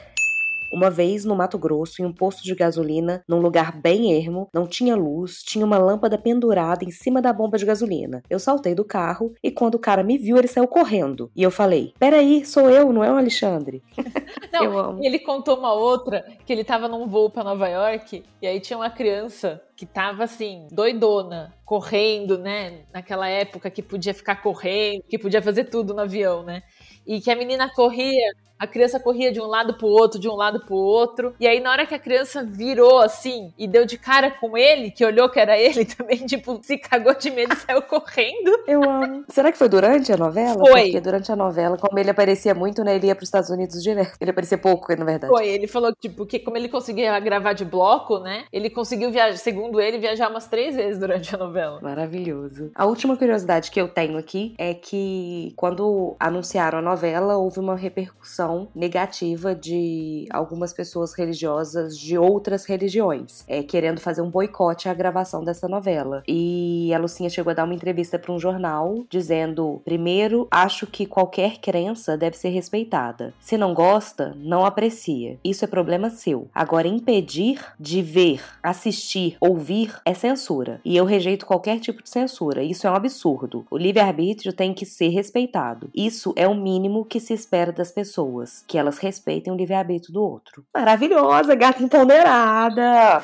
uma 0.72 0.90
vez 0.90 1.24
no 1.24 1.36
Mato 1.36 1.58
Grosso, 1.58 2.02
em 2.02 2.04
um 2.04 2.12
posto 2.12 2.42
de 2.42 2.54
gasolina, 2.54 3.22
num 3.28 3.40
lugar 3.40 3.72
bem 3.72 4.12
ermo, 4.12 4.48
não 4.54 4.66
tinha 4.66 4.96
luz, 4.96 5.42
tinha 5.42 5.64
uma 5.64 5.78
lâmpada 5.78 6.18
pendurada 6.18 6.84
em 6.84 6.90
cima 6.90 7.20
da 7.20 7.32
bomba 7.32 7.58
de 7.58 7.66
gasolina. 7.66 8.22
Eu 8.28 8.38
saltei 8.38 8.74
do 8.74 8.84
carro 8.84 9.34
e 9.42 9.50
quando 9.50 9.74
o 9.74 9.78
cara 9.78 10.02
me 10.02 10.16
viu, 10.16 10.36
ele 10.36 10.48
saiu 10.48 10.66
correndo. 10.68 11.30
E 11.34 11.42
eu 11.42 11.50
falei: 11.50 11.92
Peraí, 11.98 12.44
sou 12.44 12.68
eu, 12.70 12.92
não 12.92 13.04
é 13.04 13.10
o 13.10 13.16
Alexandre. 13.16 13.82
Não, 14.52 14.64
eu 14.64 14.78
amo. 14.78 15.04
ele 15.04 15.18
contou 15.18 15.56
uma 15.56 15.72
outra 15.72 16.24
que 16.44 16.52
ele 16.52 16.64
tava 16.64 16.88
num 16.88 17.06
voo 17.06 17.30
para 17.30 17.44
Nova 17.44 17.68
York 17.68 18.24
e 18.42 18.46
aí 18.46 18.60
tinha 18.60 18.76
uma 18.76 18.90
criança 18.90 19.62
que 19.76 19.86
tava 19.86 20.24
assim, 20.24 20.66
doidona, 20.70 21.54
correndo, 21.64 22.36
né? 22.36 22.80
Naquela 22.92 23.28
época 23.28 23.70
que 23.70 23.82
podia 23.82 24.12
ficar 24.12 24.42
correndo, 24.42 25.04
que 25.08 25.18
podia 25.18 25.40
fazer 25.40 25.64
tudo 25.64 25.94
no 25.94 26.00
avião, 26.00 26.42
né? 26.42 26.62
E 27.06 27.20
que 27.20 27.30
a 27.30 27.36
menina 27.36 27.72
corria 27.72 28.32
a 28.60 28.66
criança 28.66 29.00
corria 29.00 29.32
de 29.32 29.40
um 29.40 29.46
lado 29.46 29.72
pro 29.78 29.86
outro, 29.86 30.20
de 30.20 30.28
um 30.28 30.34
lado 30.34 30.60
pro 30.60 30.74
outro. 30.76 31.34
E 31.40 31.48
aí, 31.48 31.60
na 31.60 31.70
hora 31.70 31.86
que 31.86 31.94
a 31.94 31.98
criança 31.98 32.44
virou 32.44 32.98
assim 32.98 33.54
e 33.58 33.66
deu 33.66 33.86
de 33.86 33.96
cara 33.96 34.30
com 34.30 34.56
ele, 34.56 34.90
que 34.90 35.02
olhou 35.02 35.30
que 35.30 35.40
era 35.40 35.58
ele 35.58 35.86
também, 35.96 36.18
tipo, 36.26 36.60
se 36.62 36.76
cagou 36.76 37.14
de 37.14 37.30
medo 37.30 37.54
e 37.54 37.56
saiu 37.56 37.80
correndo. 37.80 38.50
Eu 38.66 38.82
amo. 38.84 39.24
Será 39.28 39.50
que 39.50 39.56
foi 39.56 39.70
durante 39.70 40.12
a 40.12 40.16
novela? 40.18 40.58
Foi. 40.58 40.82
Porque 40.82 41.00
durante 41.00 41.32
a 41.32 41.36
novela, 41.36 41.78
como 41.78 41.98
ele 41.98 42.10
aparecia 42.10 42.54
muito, 42.54 42.84
né? 42.84 42.96
Ele 42.96 43.06
ia 43.06 43.14
pros 43.14 43.28
Estados 43.28 43.48
Unidos 43.48 43.82
direto. 43.82 44.18
Ele 44.20 44.30
aparecia 44.30 44.58
pouco, 44.58 44.94
na 44.94 45.06
verdade. 45.06 45.32
Foi. 45.32 45.48
Ele 45.48 45.66
falou, 45.66 45.94
tipo, 45.94 46.26
que 46.26 46.38
como 46.38 46.58
ele 46.58 46.68
conseguia 46.68 47.18
gravar 47.18 47.54
de 47.54 47.64
bloco, 47.64 48.18
né? 48.18 48.44
Ele 48.52 48.68
conseguiu 48.68 49.10
viajar, 49.10 49.38
segundo 49.38 49.80
ele, 49.80 49.98
viajar 49.98 50.28
umas 50.28 50.46
três 50.46 50.76
vezes 50.76 50.98
durante 50.98 51.34
a 51.34 51.38
novela. 51.38 51.80
Maravilhoso. 51.80 52.70
A 52.74 52.84
última 52.84 53.16
curiosidade 53.16 53.70
que 53.70 53.80
eu 53.80 53.88
tenho 53.88 54.18
aqui 54.18 54.54
é 54.58 54.74
que 54.74 55.54
quando 55.56 56.14
anunciaram 56.20 56.80
a 56.80 56.82
novela, 56.82 57.38
houve 57.38 57.58
uma 57.58 57.74
repercussão 57.74 58.49
negativa 58.74 59.54
de 59.54 60.26
algumas 60.30 60.72
pessoas 60.72 61.12
religiosas 61.12 61.98
de 61.98 62.18
outras 62.18 62.64
religiões, 62.64 63.44
é, 63.46 63.62
querendo 63.62 64.00
fazer 64.00 64.22
um 64.22 64.30
boicote 64.30 64.88
à 64.88 64.94
gravação 64.94 65.44
dessa 65.44 65.68
novela. 65.68 66.22
E 66.26 66.92
a 66.94 66.98
Lucinha 66.98 67.30
chegou 67.30 67.50
a 67.50 67.54
dar 67.54 67.64
uma 67.64 67.74
entrevista 67.74 68.18
para 68.18 68.32
um 68.32 68.38
jornal 68.38 69.04
dizendo: 69.08 69.80
primeiro, 69.84 70.48
acho 70.50 70.86
que 70.86 71.06
qualquer 71.06 71.58
crença 71.58 72.16
deve 72.16 72.36
ser 72.36 72.50
respeitada. 72.50 73.32
Se 73.40 73.56
não 73.56 73.74
gosta, 73.74 74.34
não 74.36 74.64
aprecia. 74.64 75.38
Isso 75.44 75.64
é 75.64 75.68
problema 75.68 76.10
seu. 76.10 76.48
Agora, 76.54 76.88
impedir 76.88 77.60
de 77.78 78.02
ver, 78.02 78.42
assistir, 78.62 79.36
ouvir 79.40 79.94
é 80.04 80.14
censura. 80.14 80.80
E 80.84 80.96
eu 80.96 81.04
rejeito 81.04 81.46
qualquer 81.46 81.78
tipo 81.80 82.02
de 82.02 82.10
censura. 82.10 82.62
Isso 82.62 82.86
é 82.86 82.90
um 82.90 82.94
absurdo. 82.94 83.66
O 83.70 83.76
livre-arbítrio 83.76 84.52
tem 84.52 84.72
que 84.72 84.86
ser 84.86 85.08
respeitado. 85.08 85.90
Isso 85.94 86.32
é 86.36 86.46
o 86.48 86.54
mínimo 86.54 87.04
que 87.04 87.20
se 87.20 87.32
espera 87.32 87.72
das 87.72 87.90
pessoas 87.90 88.39
pessoas, 88.40 88.64
que 88.66 88.78
elas 88.78 88.98
respeitem 88.98 89.52
o 89.52 89.56
livre-arbítrio 89.56 90.12
do 90.12 90.22
outro. 90.22 90.64
Maravilhosa, 90.74 91.54
gata 91.54 91.82
empoderada! 91.82 93.22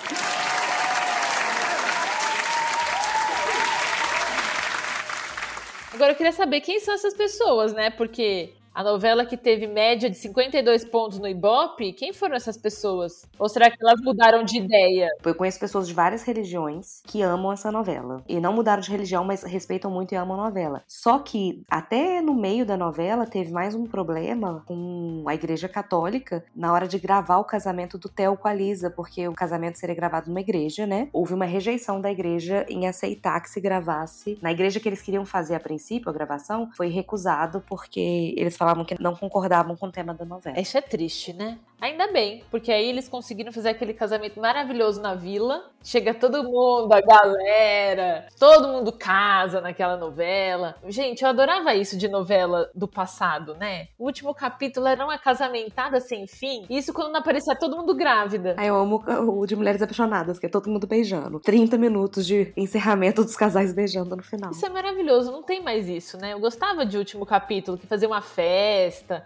Agora 5.92 6.12
eu 6.12 6.16
queria 6.16 6.32
saber 6.32 6.60
quem 6.60 6.78
são 6.78 6.94
essas 6.94 7.14
pessoas, 7.14 7.72
né? 7.72 7.88
Porque 7.88 8.52
A 8.76 8.84
novela 8.84 9.24
que 9.24 9.38
teve 9.38 9.66
média 9.66 10.10
de 10.10 10.18
52 10.18 10.84
pontos 10.84 11.18
no 11.18 11.26
Ibope, 11.26 11.94
quem 11.94 12.12
foram 12.12 12.36
essas 12.36 12.58
pessoas? 12.58 13.24
Ou 13.38 13.48
será 13.48 13.70
que 13.70 13.78
elas 13.80 13.98
mudaram 14.02 14.44
de 14.44 14.58
ideia? 14.58 15.08
Eu 15.24 15.34
conheço 15.34 15.58
pessoas 15.58 15.88
de 15.88 15.94
várias 15.94 16.24
religiões 16.24 17.00
que 17.06 17.22
amam 17.22 17.50
essa 17.50 17.72
novela. 17.72 18.22
E 18.28 18.38
não 18.38 18.52
mudaram 18.52 18.82
de 18.82 18.90
religião, 18.90 19.24
mas 19.24 19.42
respeitam 19.44 19.90
muito 19.90 20.12
e 20.12 20.14
amam 20.14 20.38
a 20.38 20.44
novela. 20.44 20.82
Só 20.86 21.20
que 21.20 21.62
até 21.70 22.20
no 22.20 22.34
meio 22.34 22.66
da 22.66 22.76
novela 22.76 23.24
teve 23.24 23.50
mais 23.50 23.74
um 23.74 23.86
problema 23.86 24.62
com 24.66 25.24
a 25.26 25.34
Igreja 25.34 25.70
Católica 25.70 26.44
na 26.54 26.70
hora 26.70 26.86
de 26.86 26.98
gravar 26.98 27.38
o 27.38 27.44
casamento 27.44 27.96
do 27.96 28.10
Theo 28.10 28.36
com 28.36 28.46
a 28.46 28.52
Lisa, 28.52 28.90
porque 28.90 29.26
o 29.26 29.32
casamento 29.32 29.78
seria 29.78 29.94
gravado 29.94 30.28
numa 30.28 30.40
igreja, 30.40 30.86
né? 30.86 31.08
Houve 31.14 31.32
uma 31.32 31.46
rejeição 31.46 31.98
da 31.98 32.12
igreja 32.12 32.66
em 32.68 32.86
aceitar 32.86 33.40
que 33.40 33.48
se 33.48 33.58
gravasse. 33.58 34.38
Na 34.42 34.52
igreja 34.52 34.78
que 34.78 34.86
eles 34.86 35.00
queriam 35.00 35.24
fazer 35.24 35.54
a 35.54 35.60
princípio, 35.60 36.10
a 36.10 36.12
gravação, 36.12 36.68
foi 36.76 36.88
recusado 36.88 37.64
porque 37.66 38.34
eles 38.36 38.54
falavam 38.66 38.84
que 38.84 39.00
não 39.00 39.14
concordavam 39.14 39.76
com 39.76 39.86
o 39.86 39.92
tema 39.92 40.12
da 40.12 40.24
novela. 40.24 40.58
Isso 40.58 40.76
é 40.76 40.80
triste, 40.80 41.32
né? 41.32 41.56
Ainda 41.80 42.10
bem, 42.10 42.42
porque 42.50 42.72
aí 42.72 42.88
eles 42.88 43.06
conseguiram 43.06 43.52
fazer 43.52 43.68
aquele 43.68 43.92
casamento 43.92 44.40
maravilhoso 44.40 45.00
na 45.00 45.14
vila. 45.14 45.70
Chega 45.84 46.14
todo 46.14 46.42
mundo, 46.42 46.90
a 46.92 47.00
galera, 47.00 48.26
todo 48.40 48.68
mundo 48.68 48.90
casa 48.90 49.60
naquela 49.60 49.96
novela. 49.96 50.74
Gente, 50.88 51.22
eu 51.22 51.28
adorava 51.28 51.74
isso 51.74 51.96
de 51.96 52.08
novela 52.08 52.70
do 52.74 52.88
passado, 52.88 53.54
né? 53.54 53.88
O 53.98 54.06
último 54.06 54.34
capítulo 54.34 54.88
era 54.88 55.04
uma 55.04 55.18
casamentada 55.18 56.00
sem 56.00 56.26
fim. 56.26 56.64
Isso 56.68 56.92
quando 56.92 57.12
não 57.12 57.20
aparecia 57.20 57.54
todo 57.54 57.76
mundo 57.76 57.94
grávida. 57.94 58.56
Aí 58.56 58.66
eu 58.66 58.76
amo 58.76 59.04
o 59.06 59.46
de 59.46 59.54
Mulheres 59.54 59.82
Apaixonadas, 59.82 60.38
que 60.38 60.46
é 60.46 60.48
todo 60.48 60.70
mundo 60.70 60.86
beijando. 60.86 61.38
30 61.38 61.78
minutos 61.78 62.26
de 62.26 62.52
encerramento 62.56 63.22
dos 63.22 63.36
casais 63.36 63.72
beijando 63.72 64.16
no 64.16 64.22
final. 64.22 64.50
Isso 64.50 64.64
é 64.64 64.70
maravilhoso, 64.70 65.30
não 65.30 65.42
tem 65.42 65.62
mais 65.62 65.88
isso, 65.88 66.16
né? 66.16 66.32
Eu 66.32 66.40
gostava 66.40 66.86
de 66.86 66.96
último 66.96 67.24
capítulo, 67.26 67.78
que 67.78 67.86
fazia 67.86 68.08
uma 68.08 68.22
festa 68.22 68.55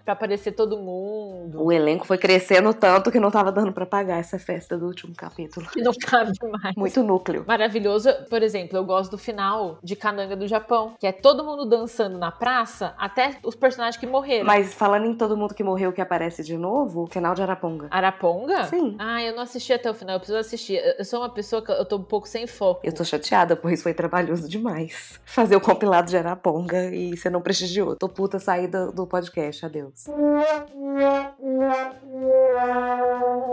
pra 0.04 0.12
aparecer 0.12 0.52
todo 0.52 0.78
mundo. 0.78 1.62
O 1.62 1.72
elenco 1.72 2.06
foi 2.06 2.18
crescendo 2.18 2.72
tanto 2.74 3.10
que 3.10 3.20
não 3.20 3.30
tava 3.30 3.52
dando 3.52 3.72
pra 3.72 3.86
pagar 3.86 4.18
essa 4.18 4.38
festa 4.38 4.76
do 4.76 4.86
último 4.86 5.14
capítulo. 5.14 5.66
Não 5.76 5.92
cabe 5.92 6.32
mais. 6.62 6.74
Muito 6.76 7.02
núcleo. 7.02 7.44
Maravilhoso, 7.46 8.10
por 8.28 8.42
exemplo, 8.42 8.76
eu 8.76 8.84
gosto 8.84 9.12
do 9.12 9.18
final 9.18 9.78
de 9.82 9.96
Kananga 9.96 10.36
do 10.36 10.46
Japão, 10.46 10.94
que 10.98 11.06
é 11.06 11.12
todo 11.12 11.44
mundo 11.44 11.64
dançando 11.64 12.18
na 12.18 12.30
praça, 12.30 12.94
até 12.98 13.36
os 13.44 13.54
personagens 13.54 13.96
que 13.98 14.06
morreram. 14.06 14.46
Mas 14.46 14.74
falando 14.74 15.06
em 15.06 15.14
todo 15.14 15.36
mundo 15.36 15.54
que 15.54 15.62
morreu 15.62 15.92
que 15.92 16.00
aparece 16.00 16.42
de 16.42 16.56
novo, 16.56 17.06
final 17.10 17.34
de 17.34 17.42
Araponga. 17.42 17.88
Araponga? 17.90 18.64
Sim. 18.64 18.96
Ah, 18.98 19.22
eu 19.22 19.34
não 19.34 19.42
assisti 19.42 19.72
até 19.72 19.90
o 19.90 19.94
final, 19.94 20.16
eu 20.16 20.20
preciso 20.20 20.38
assistir. 20.38 20.80
Eu 20.98 21.04
sou 21.04 21.20
uma 21.20 21.30
pessoa 21.30 21.62
que 21.62 21.70
eu 21.70 21.84
tô 21.84 21.96
um 21.96 22.02
pouco 22.02 22.28
sem 22.28 22.46
foco. 22.46 22.80
Eu 22.84 22.92
tô 22.92 23.04
chateada, 23.04 23.56
pois 23.56 23.82
foi 23.82 23.94
trabalhoso 23.94 24.48
demais. 24.48 25.20
Fazer 25.24 25.56
o 25.56 25.60
compilado 25.60 26.10
de 26.10 26.16
Araponga 26.16 26.94
e 26.94 27.16
você 27.16 27.30
não 27.30 27.40
prestigiou. 27.40 27.96
Tô 27.96 28.08
puta 28.08 28.38
sair 28.38 28.68
do, 28.68 28.92
do 28.92 29.06
podcast, 29.20 29.66
adeus. 29.66 30.06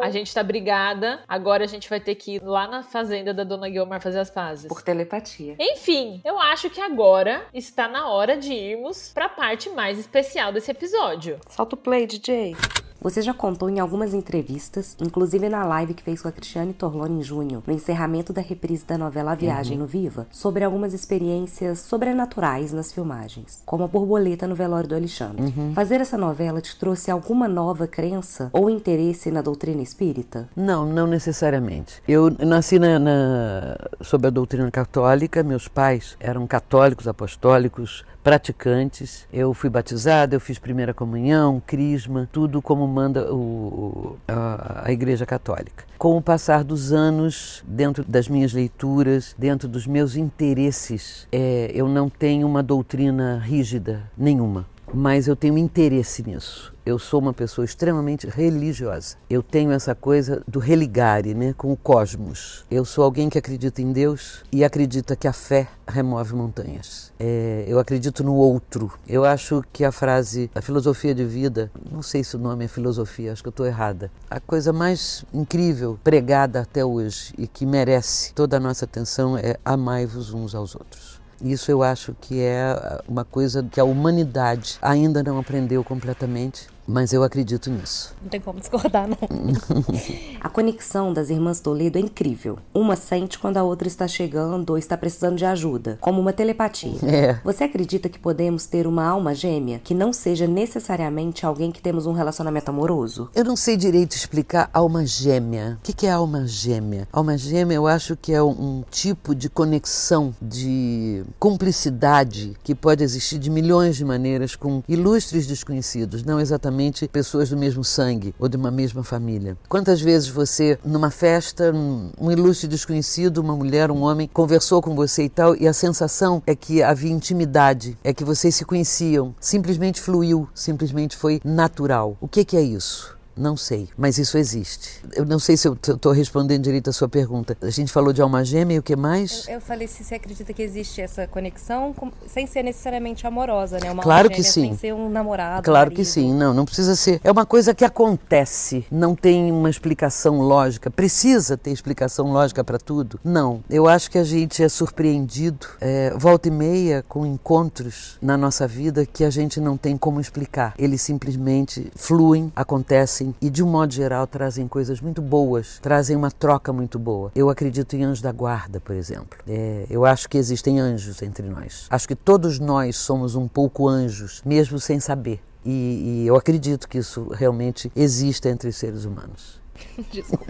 A 0.02 0.10
gente 0.10 0.34
tá 0.34 0.44
brigada, 0.44 1.20
agora 1.28 1.64
a 1.64 1.68
gente 1.68 1.90
vai 1.90 2.00
ter 2.00 2.16
que 2.16 2.36
ir 2.36 2.44
lá 2.44 2.68
na 2.68 2.84
fazenda 2.84 3.34
da 3.34 3.44
Dona 3.44 3.70
Guilmar 3.70 4.02
fazer 4.02 4.20
as 4.20 4.30
pazes. 4.30 4.68
Por 4.68 4.82
telepatia. 4.82 5.56
Enfim, 5.60 6.22
eu 6.24 6.40
acho 6.40 6.70
que 6.70 6.80
agora 6.80 7.46
está 7.54 7.88
na 7.88 8.10
hora 8.10 8.38
de 8.38 8.54
irmos 8.54 9.12
pra 9.14 9.28
parte 9.28 9.70
mais 9.70 10.00
especial 10.00 10.52
desse 10.52 10.72
episódio. 10.72 11.40
Solta 11.50 11.76
o 11.76 11.78
play, 11.78 12.08
DJ. 12.08 12.56
Você 13.02 13.22
já 13.22 13.34
contou 13.34 13.70
em 13.70 13.80
algumas 13.80 14.14
entrevistas, 14.14 14.96
inclusive 15.00 15.48
na 15.50 15.64
live 15.66 15.94
que 15.94 16.04
fez 16.04 16.22
com 16.22 16.28
a 16.28 16.32
Cristiane 16.32 16.74
Torlone 16.74 17.20
em 17.20 17.24
junho, 17.24 17.64
no 17.66 17.74
encerramento 17.74 18.34
da 18.34 18.42
reprise 18.42 18.86
da 18.86 18.98
novela 18.98 19.32
A 19.32 19.36
Viagem 19.36 19.78
no 19.78 19.86
Viva, 19.86 20.28
sobre 20.32 20.64
algumas 20.64 20.94
experiências 20.94 21.80
sobrenaturais 21.80 22.74
nas 22.74 22.92
filmagens, 22.92 23.62
como 23.66 23.84
a 23.84 23.88
borboleta 23.88 24.48
no 24.48 24.56
velório 24.56 24.90
do 24.90 24.96
Alexandre. 24.96 25.54
Fazer 25.74 26.02
essa 26.02 26.18
novela 26.18 26.60
te 26.62 26.78
trouxe 26.78 27.12
alguma 27.12 27.48
nova 27.48 27.88
crença 27.88 28.50
ou 28.52 28.70
interesse 28.70 29.30
na 29.32 29.42
doutrina 29.42 29.82
espírita? 29.82 30.50
Não, 30.56 30.86
não 30.86 31.06
necessariamente. 31.08 32.02
Eu 32.08 32.30
nasci 32.40 32.80
na, 32.80 32.98
na- 33.00 33.78
sob 34.02 34.28
a 34.28 34.32
doutrina 34.32 34.70
católica, 34.72 35.44
meus 35.44 35.68
pais 35.68 36.18
eram 36.20 36.48
católicos 36.48 37.08
apostólicos, 37.08 38.04
praticantes. 38.28 39.26
Eu 39.32 39.54
fui 39.54 39.70
batizada, 39.70 40.36
eu 40.36 40.40
fiz 40.42 40.60
primeira 40.60 40.94
comunhão, 40.94 41.62
crisma, 41.66 42.28
tudo 42.30 42.62
como 42.62 42.86
manda 42.86 43.34
o- 43.34 44.18
a, 44.28 44.84
a 44.88 44.92
Igreja 44.92 45.26
Católica. 45.26 45.86
Com 45.98 46.18
o 46.18 46.22
passar 46.22 46.62
dos 46.66 46.92
anos, 46.92 47.64
dentro 47.66 48.04
das 48.04 48.28
minhas 48.28 48.52
leituras, 48.52 49.34
dentro 49.38 49.70
dos 49.70 49.88
meus 49.88 50.18
interesses, 50.18 51.26
eh, 51.32 51.72
eu 51.74 51.88
não 51.88 52.10
tenho 52.10 52.46
uma 52.46 52.62
doutrina 52.62 53.38
rígida 53.42 54.04
nenhuma 54.18 54.66
mas 54.94 55.28
eu 55.28 55.36
tenho 55.36 55.58
interesse 55.58 56.24
nisso. 56.26 56.74
Eu 56.88 56.98
sou 56.98 57.20
uma 57.20 57.34
pessoa 57.34 57.66
extremamente 57.66 58.28
religiosa. 58.28 59.18
Eu 59.30 59.44
tenho 59.44 59.74
essa 59.74 59.94
coisa 59.94 60.42
do 60.48 60.58
religare, 60.58 61.34
né, 61.34 61.52
com 61.52 61.70
o 61.70 61.76
cosmos. 61.76 62.64
Eu 62.72 62.86
sou 62.86 63.04
alguém 63.04 63.28
que 63.30 63.38
acredita 63.38 63.82
em 63.82 63.92
Deus 63.92 64.42
e 64.54 64.64
acredita 64.64 65.14
que 65.14 65.28
a 65.28 65.34
fé 65.34 65.68
remove 65.86 66.34
montanhas. 66.34 67.12
É, 67.20 67.66
eu 67.68 67.78
acredito 67.78 68.24
no 68.24 68.36
outro. 68.36 68.90
Eu 69.06 69.26
acho 69.26 69.62
que 69.74 69.84
a 69.84 69.92
frase, 69.92 70.50
a 70.56 70.62
filosofia 70.62 71.14
de 71.14 71.26
vida, 71.26 71.70
não 71.92 72.02
sei 72.02 72.24
se 72.24 72.38
o 72.38 72.40
nome 72.40 72.64
é 72.64 72.68
filosofia, 72.70 73.34
acho 73.34 73.44
que 73.44 73.50
eu 73.50 73.52
estou 73.52 73.66
errada. 73.66 74.10
A 74.30 74.40
coisa 74.40 74.72
mais 74.72 75.26
incrível 75.34 76.00
pregada 76.02 76.62
até 76.62 76.86
hoje 76.86 77.34
e 77.38 77.48
que 77.48 77.66
merece 77.66 78.32
toda 78.32 78.56
a 78.56 78.62
nossa 78.62 78.86
atenção 78.86 79.38
é 79.38 79.58
amai-vos 79.66 80.34
uns 80.34 80.56
aos 80.56 80.74
outros. 80.74 81.20
Isso 81.42 81.70
eu 81.70 81.84
acho 81.84 82.16
que 82.20 82.42
é 82.42 83.02
uma 83.08 83.24
coisa 83.24 83.62
que 83.62 83.80
a 83.80 83.84
humanidade 83.84 84.80
ainda 84.82 85.22
não 85.22 85.38
aprendeu 85.38 85.84
completamente, 85.84 86.68
mas 86.88 87.12
eu 87.12 87.22
acredito 87.22 87.70
nisso. 87.70 88.16
Não 88.22 88.30
tem 88.30 88.40
como 88.40 88.60
discordar, 88.60 89.08
não. 89.08 89.18
A 90.40 90.50
conexão 90.50 91.12
das 91.12 91.30
irmãs 91.30 91.60
Toledo 91.60 91.98
é 91.98 92.02
incrível. 92.02 92.58
Uma 92.74 92.96
sente 92.96 93.38
quando 93.38 93.58
a 93.58 93.64
outra 93.64 93.88
está 93.88 94.08
chegando 94.08 94.70
ou 94.70 94.78
está 94.78 94.96
precisando 94.96 95.36
de 95.36 95.46
ajuda, 95.46 95.98
como 96.00 96.22
uma 96.22 96.32
telepatia. 96.32 96.98
É. 97.18 97.40
Você 97.44 97.64
acredita 97.64 98.10
que 98.10 98.20
podemos 98.20 98.66
ter 98.66 98.86
uma 98.86 99.04
alma 99.04 99.34
gêmea 99.34 99.80
que 99.80 99.96
não 99.96 100.12
seja 100.14 100.46
necessariamente 100.46 101.46
alguém 101.46 101.72
que 101.72 101.82
temos 101.82 102.06
um 102.06 102.12
relacionamento 102.12 102.70
amoroso? 102.70 103.30
Eu 103.34 103.46
não 103.46 103.56
sei 103.56 103.76
direito 103.78 104.16
explicar 104.16 104.70
alma 104.74 105.06
gêmea. 105.06 105.78
O 105.80 105.84
que 105.84 105.94
que 105.94 106.06
é 106.06 106.12
alma 106.12 106.46
gêmea? 106.46 107.08
Alma 107.12 107.38
gêmea 107.38 107.76
eu 107.76 107.88
acho 107.88 108.16
que 108.16 108.34
é 108.34 108.44
um 108.44 108.84
tipo 108.92 109.34
de 109.34 109.50
conexão, 109.50 110.36
de 110.42 111.24
cumplicidade 111.40 112.56
que 112.62 112.76
pode 112.76 113.04
existir 113.04 113.40
de 113.40 113.50
milhões 113.50 113.96
de 113.96 114.06
maneiras 114.06 114.56
com 114.56 114.84
ilustres 114.88 115.48
desconhecidos, 115.48 116.24
não 116.24 116.40
exatamente 116.40 116.77
pessoas 117.12 117.50
do 117.50 117.58
mesmo 117.58 117.84
sangue 117.84 118.34
ou 118.40 118.48
de 118.48 118.58
uma 118.58 118.72
mesma 118.72 119.04
família. 119.04 119.58
Quantas 119.68 120.02
vezes 120.02 120.28
você, 120.28 120.78
numa 120.86 121.10
festa, 121.12 121.72
um 121.74 122.12
um 122.20 122.32
ilustre 122.32 122.68
desconhecido, 122.68 123.40
uma 123.40 123.56
mulher, 123.56 123.92
um 123.92 124.02
homem, 124.02 124.30
conversou 124.32 124.82
com 124.82 124.96
você 124.96 125.24
e 125.24 125.30
tal, 125.30 125.56
e 125.56 125.68
a 125.68 125.74
sensação 125.74 126.42
é 126.46 126.56
que 126.56 126.84
havia 126.84 127.12
intimidade, 127.12 127.98
é 128.04 128.14
que 128.14 128.24
vocês 128.24 128.56
se 128.56 128.66
conheciam, 128.66 129.34
simplesmente 129.40 130.02
fluiu, 130.02 130.48
simplesmente 130.54 131.16
foi 131.16 131.40
natural. 131.44 132.18
O 132.20 132.28
que 132.28 132.44
que 132.44 132.58
é 132.58 132.62
isso? 132.62 133.17
Não 133.38 133.56
sei, 133.56 133.88
mas 133.98 134.18
isso 134.18 134.38
existe. 134.38 135.02
Eu 135.14 135.26
não 135.26 135.38
sei 135.40 135.56
se 135.56 135.68
eu 135.68 135.74
estou 135.74 136.12
respondendo 136.12 136.64
direito 136.64 136.90
a 136.90 136.94
sua 136.94 137.08
pergunta. 137.08 137.56
A 137.62 137.70
gente 137.70 137.92
falou 137.92 138.12
de 138.12 138.22
alma 138.22 138.44
gêmea 138.44 138.76
e 138.76 138.80
o 138.80 138.84
que 138.84 138.96
mais? 138.96 139.48
Eu 139.48 139.62
falei 139.62 139.88
se 139.88 140.04
você 140.04 140.16
acredita 140.16 140.52
que 140.54 140.62
existe 140.62 141.02
essa 141.02 141.28
conexão 141.28 141.94
com- 141.94 142.12
sem 142.28 142.48
ser 142.48 142.64
necessariamente 142.64 143.28
amorosa, 143.28 143.78
né? 143.80 143.92
Uma 143.92 144.02
Claro 144.04 144.28
alma 144.28 144.36
que 144.36 144.42
gêmea 144.42 144.52
sim. 144.52 144.62
Sem 144.70 144.78
ser 144.78 144.94
um 144.94 145.10
namorado. 145.10 145.64
Claro 145.64 145.90
que 145.92 145.98
marido. 145.98 146.08
sim, 146.10 146.34
não, 146.34 146.54
não 146.54 146.66
precisa 146.66 146.96
ser. 146.96 147.22
É 147.24 147.32
uma 147.32 147.46
coisa 147.46 147.74
que 147.76 147.86
acontece, 147.86 148.86
não 148.92 149.16
tem 149.16 149.52
uma 149.52 149.70
explicação 149.70 150.42
lógica. 150.42 150.90
Precisa 150.90 151.56
ter 151.56 151.72
explicação 151.72 152.32
lógica 152.32 152.64
para 152.64 152.78
tudo? 152.80 153.20
Não. 153.24 153.64
Eu 153.70 153.88
acho 153.88 154.10
que 154.10 154.18
a 154.18 154.24
gente 154.24 154.64
é 154.64 154.70
surpreendido, 154.70 155.68
é, 155.80 156.12
volta 156.18 156.48
e 156.48 156.52
meia, 156.52 157.04
com 157.08 157.26
encontros 157.26 158.18
na 158.22 158.36
nossa 158.38 158.68
vida 158.68 159.06
que 159.06 159.24
a 159.24 159.30
gente 159.30 159.60
não 159.60 159.78
tem 159.78 159.96
como 159.98 160.20
explicar. 160.20 160.74
Eles 160.78 161.02
simplesmente 161.02 161.92
fluem, 161.96 162.52
acontecem 162.56 163.27
e, 163.42 163.50
de 163.50 163.64
um 163.64 163.68
modo 163.68 163.94
geral, 163.94 164.28
trazem 164.28 164.68
coisas 164.68 165.02
muito 165.02 165.22
boas, 165.22 165.80
trazem 165.82 166.16
uma 166.16 166.32
troca 166.32 166.72
muito 166.72 166.98
boa. 167.00 167.32
Eu 167.36 167.50
acredito 167.50 167.96
em 167.96 168.04
anjo 168.04 168.22
da 168.22 168.32
guarda, 168.32 168.80
por 168.80 168.96
exemplo. 168.96 169.38
É, 169.48 169.86
eu 169.90 170.06
acho 170.06 170.30
que 170.30 170.38
existem 170.38 170.80
anjos 170.80 171.22
entre 171.22 171.48
nós. 171.48 171.88
Acho 171.90 172.08
que 172.08 172.16
todos 172.16 172.60
nós 172.60 172.98
somos 172.98 173.36
um 173.36 173.48
pouco 173.48 173.88
anjos, 173.88 174.42
mesmo 174.46 174.80
sem 174.80 175.00
saber. 175.00 175.42
E, 175.66 176.24
e 176.24 176.28
eu 176.28 176.36
acredito 176.36 176.88
que 176.88 176.98
isso 176.98 177.28
realmente 177.34 177.92
existe 177.96 178.48
entre 178.48 178.70
os 178.70 178.76
seres 178.78 179.04
humanos. 179.04 179.60
Desculpa. 180.12 180.46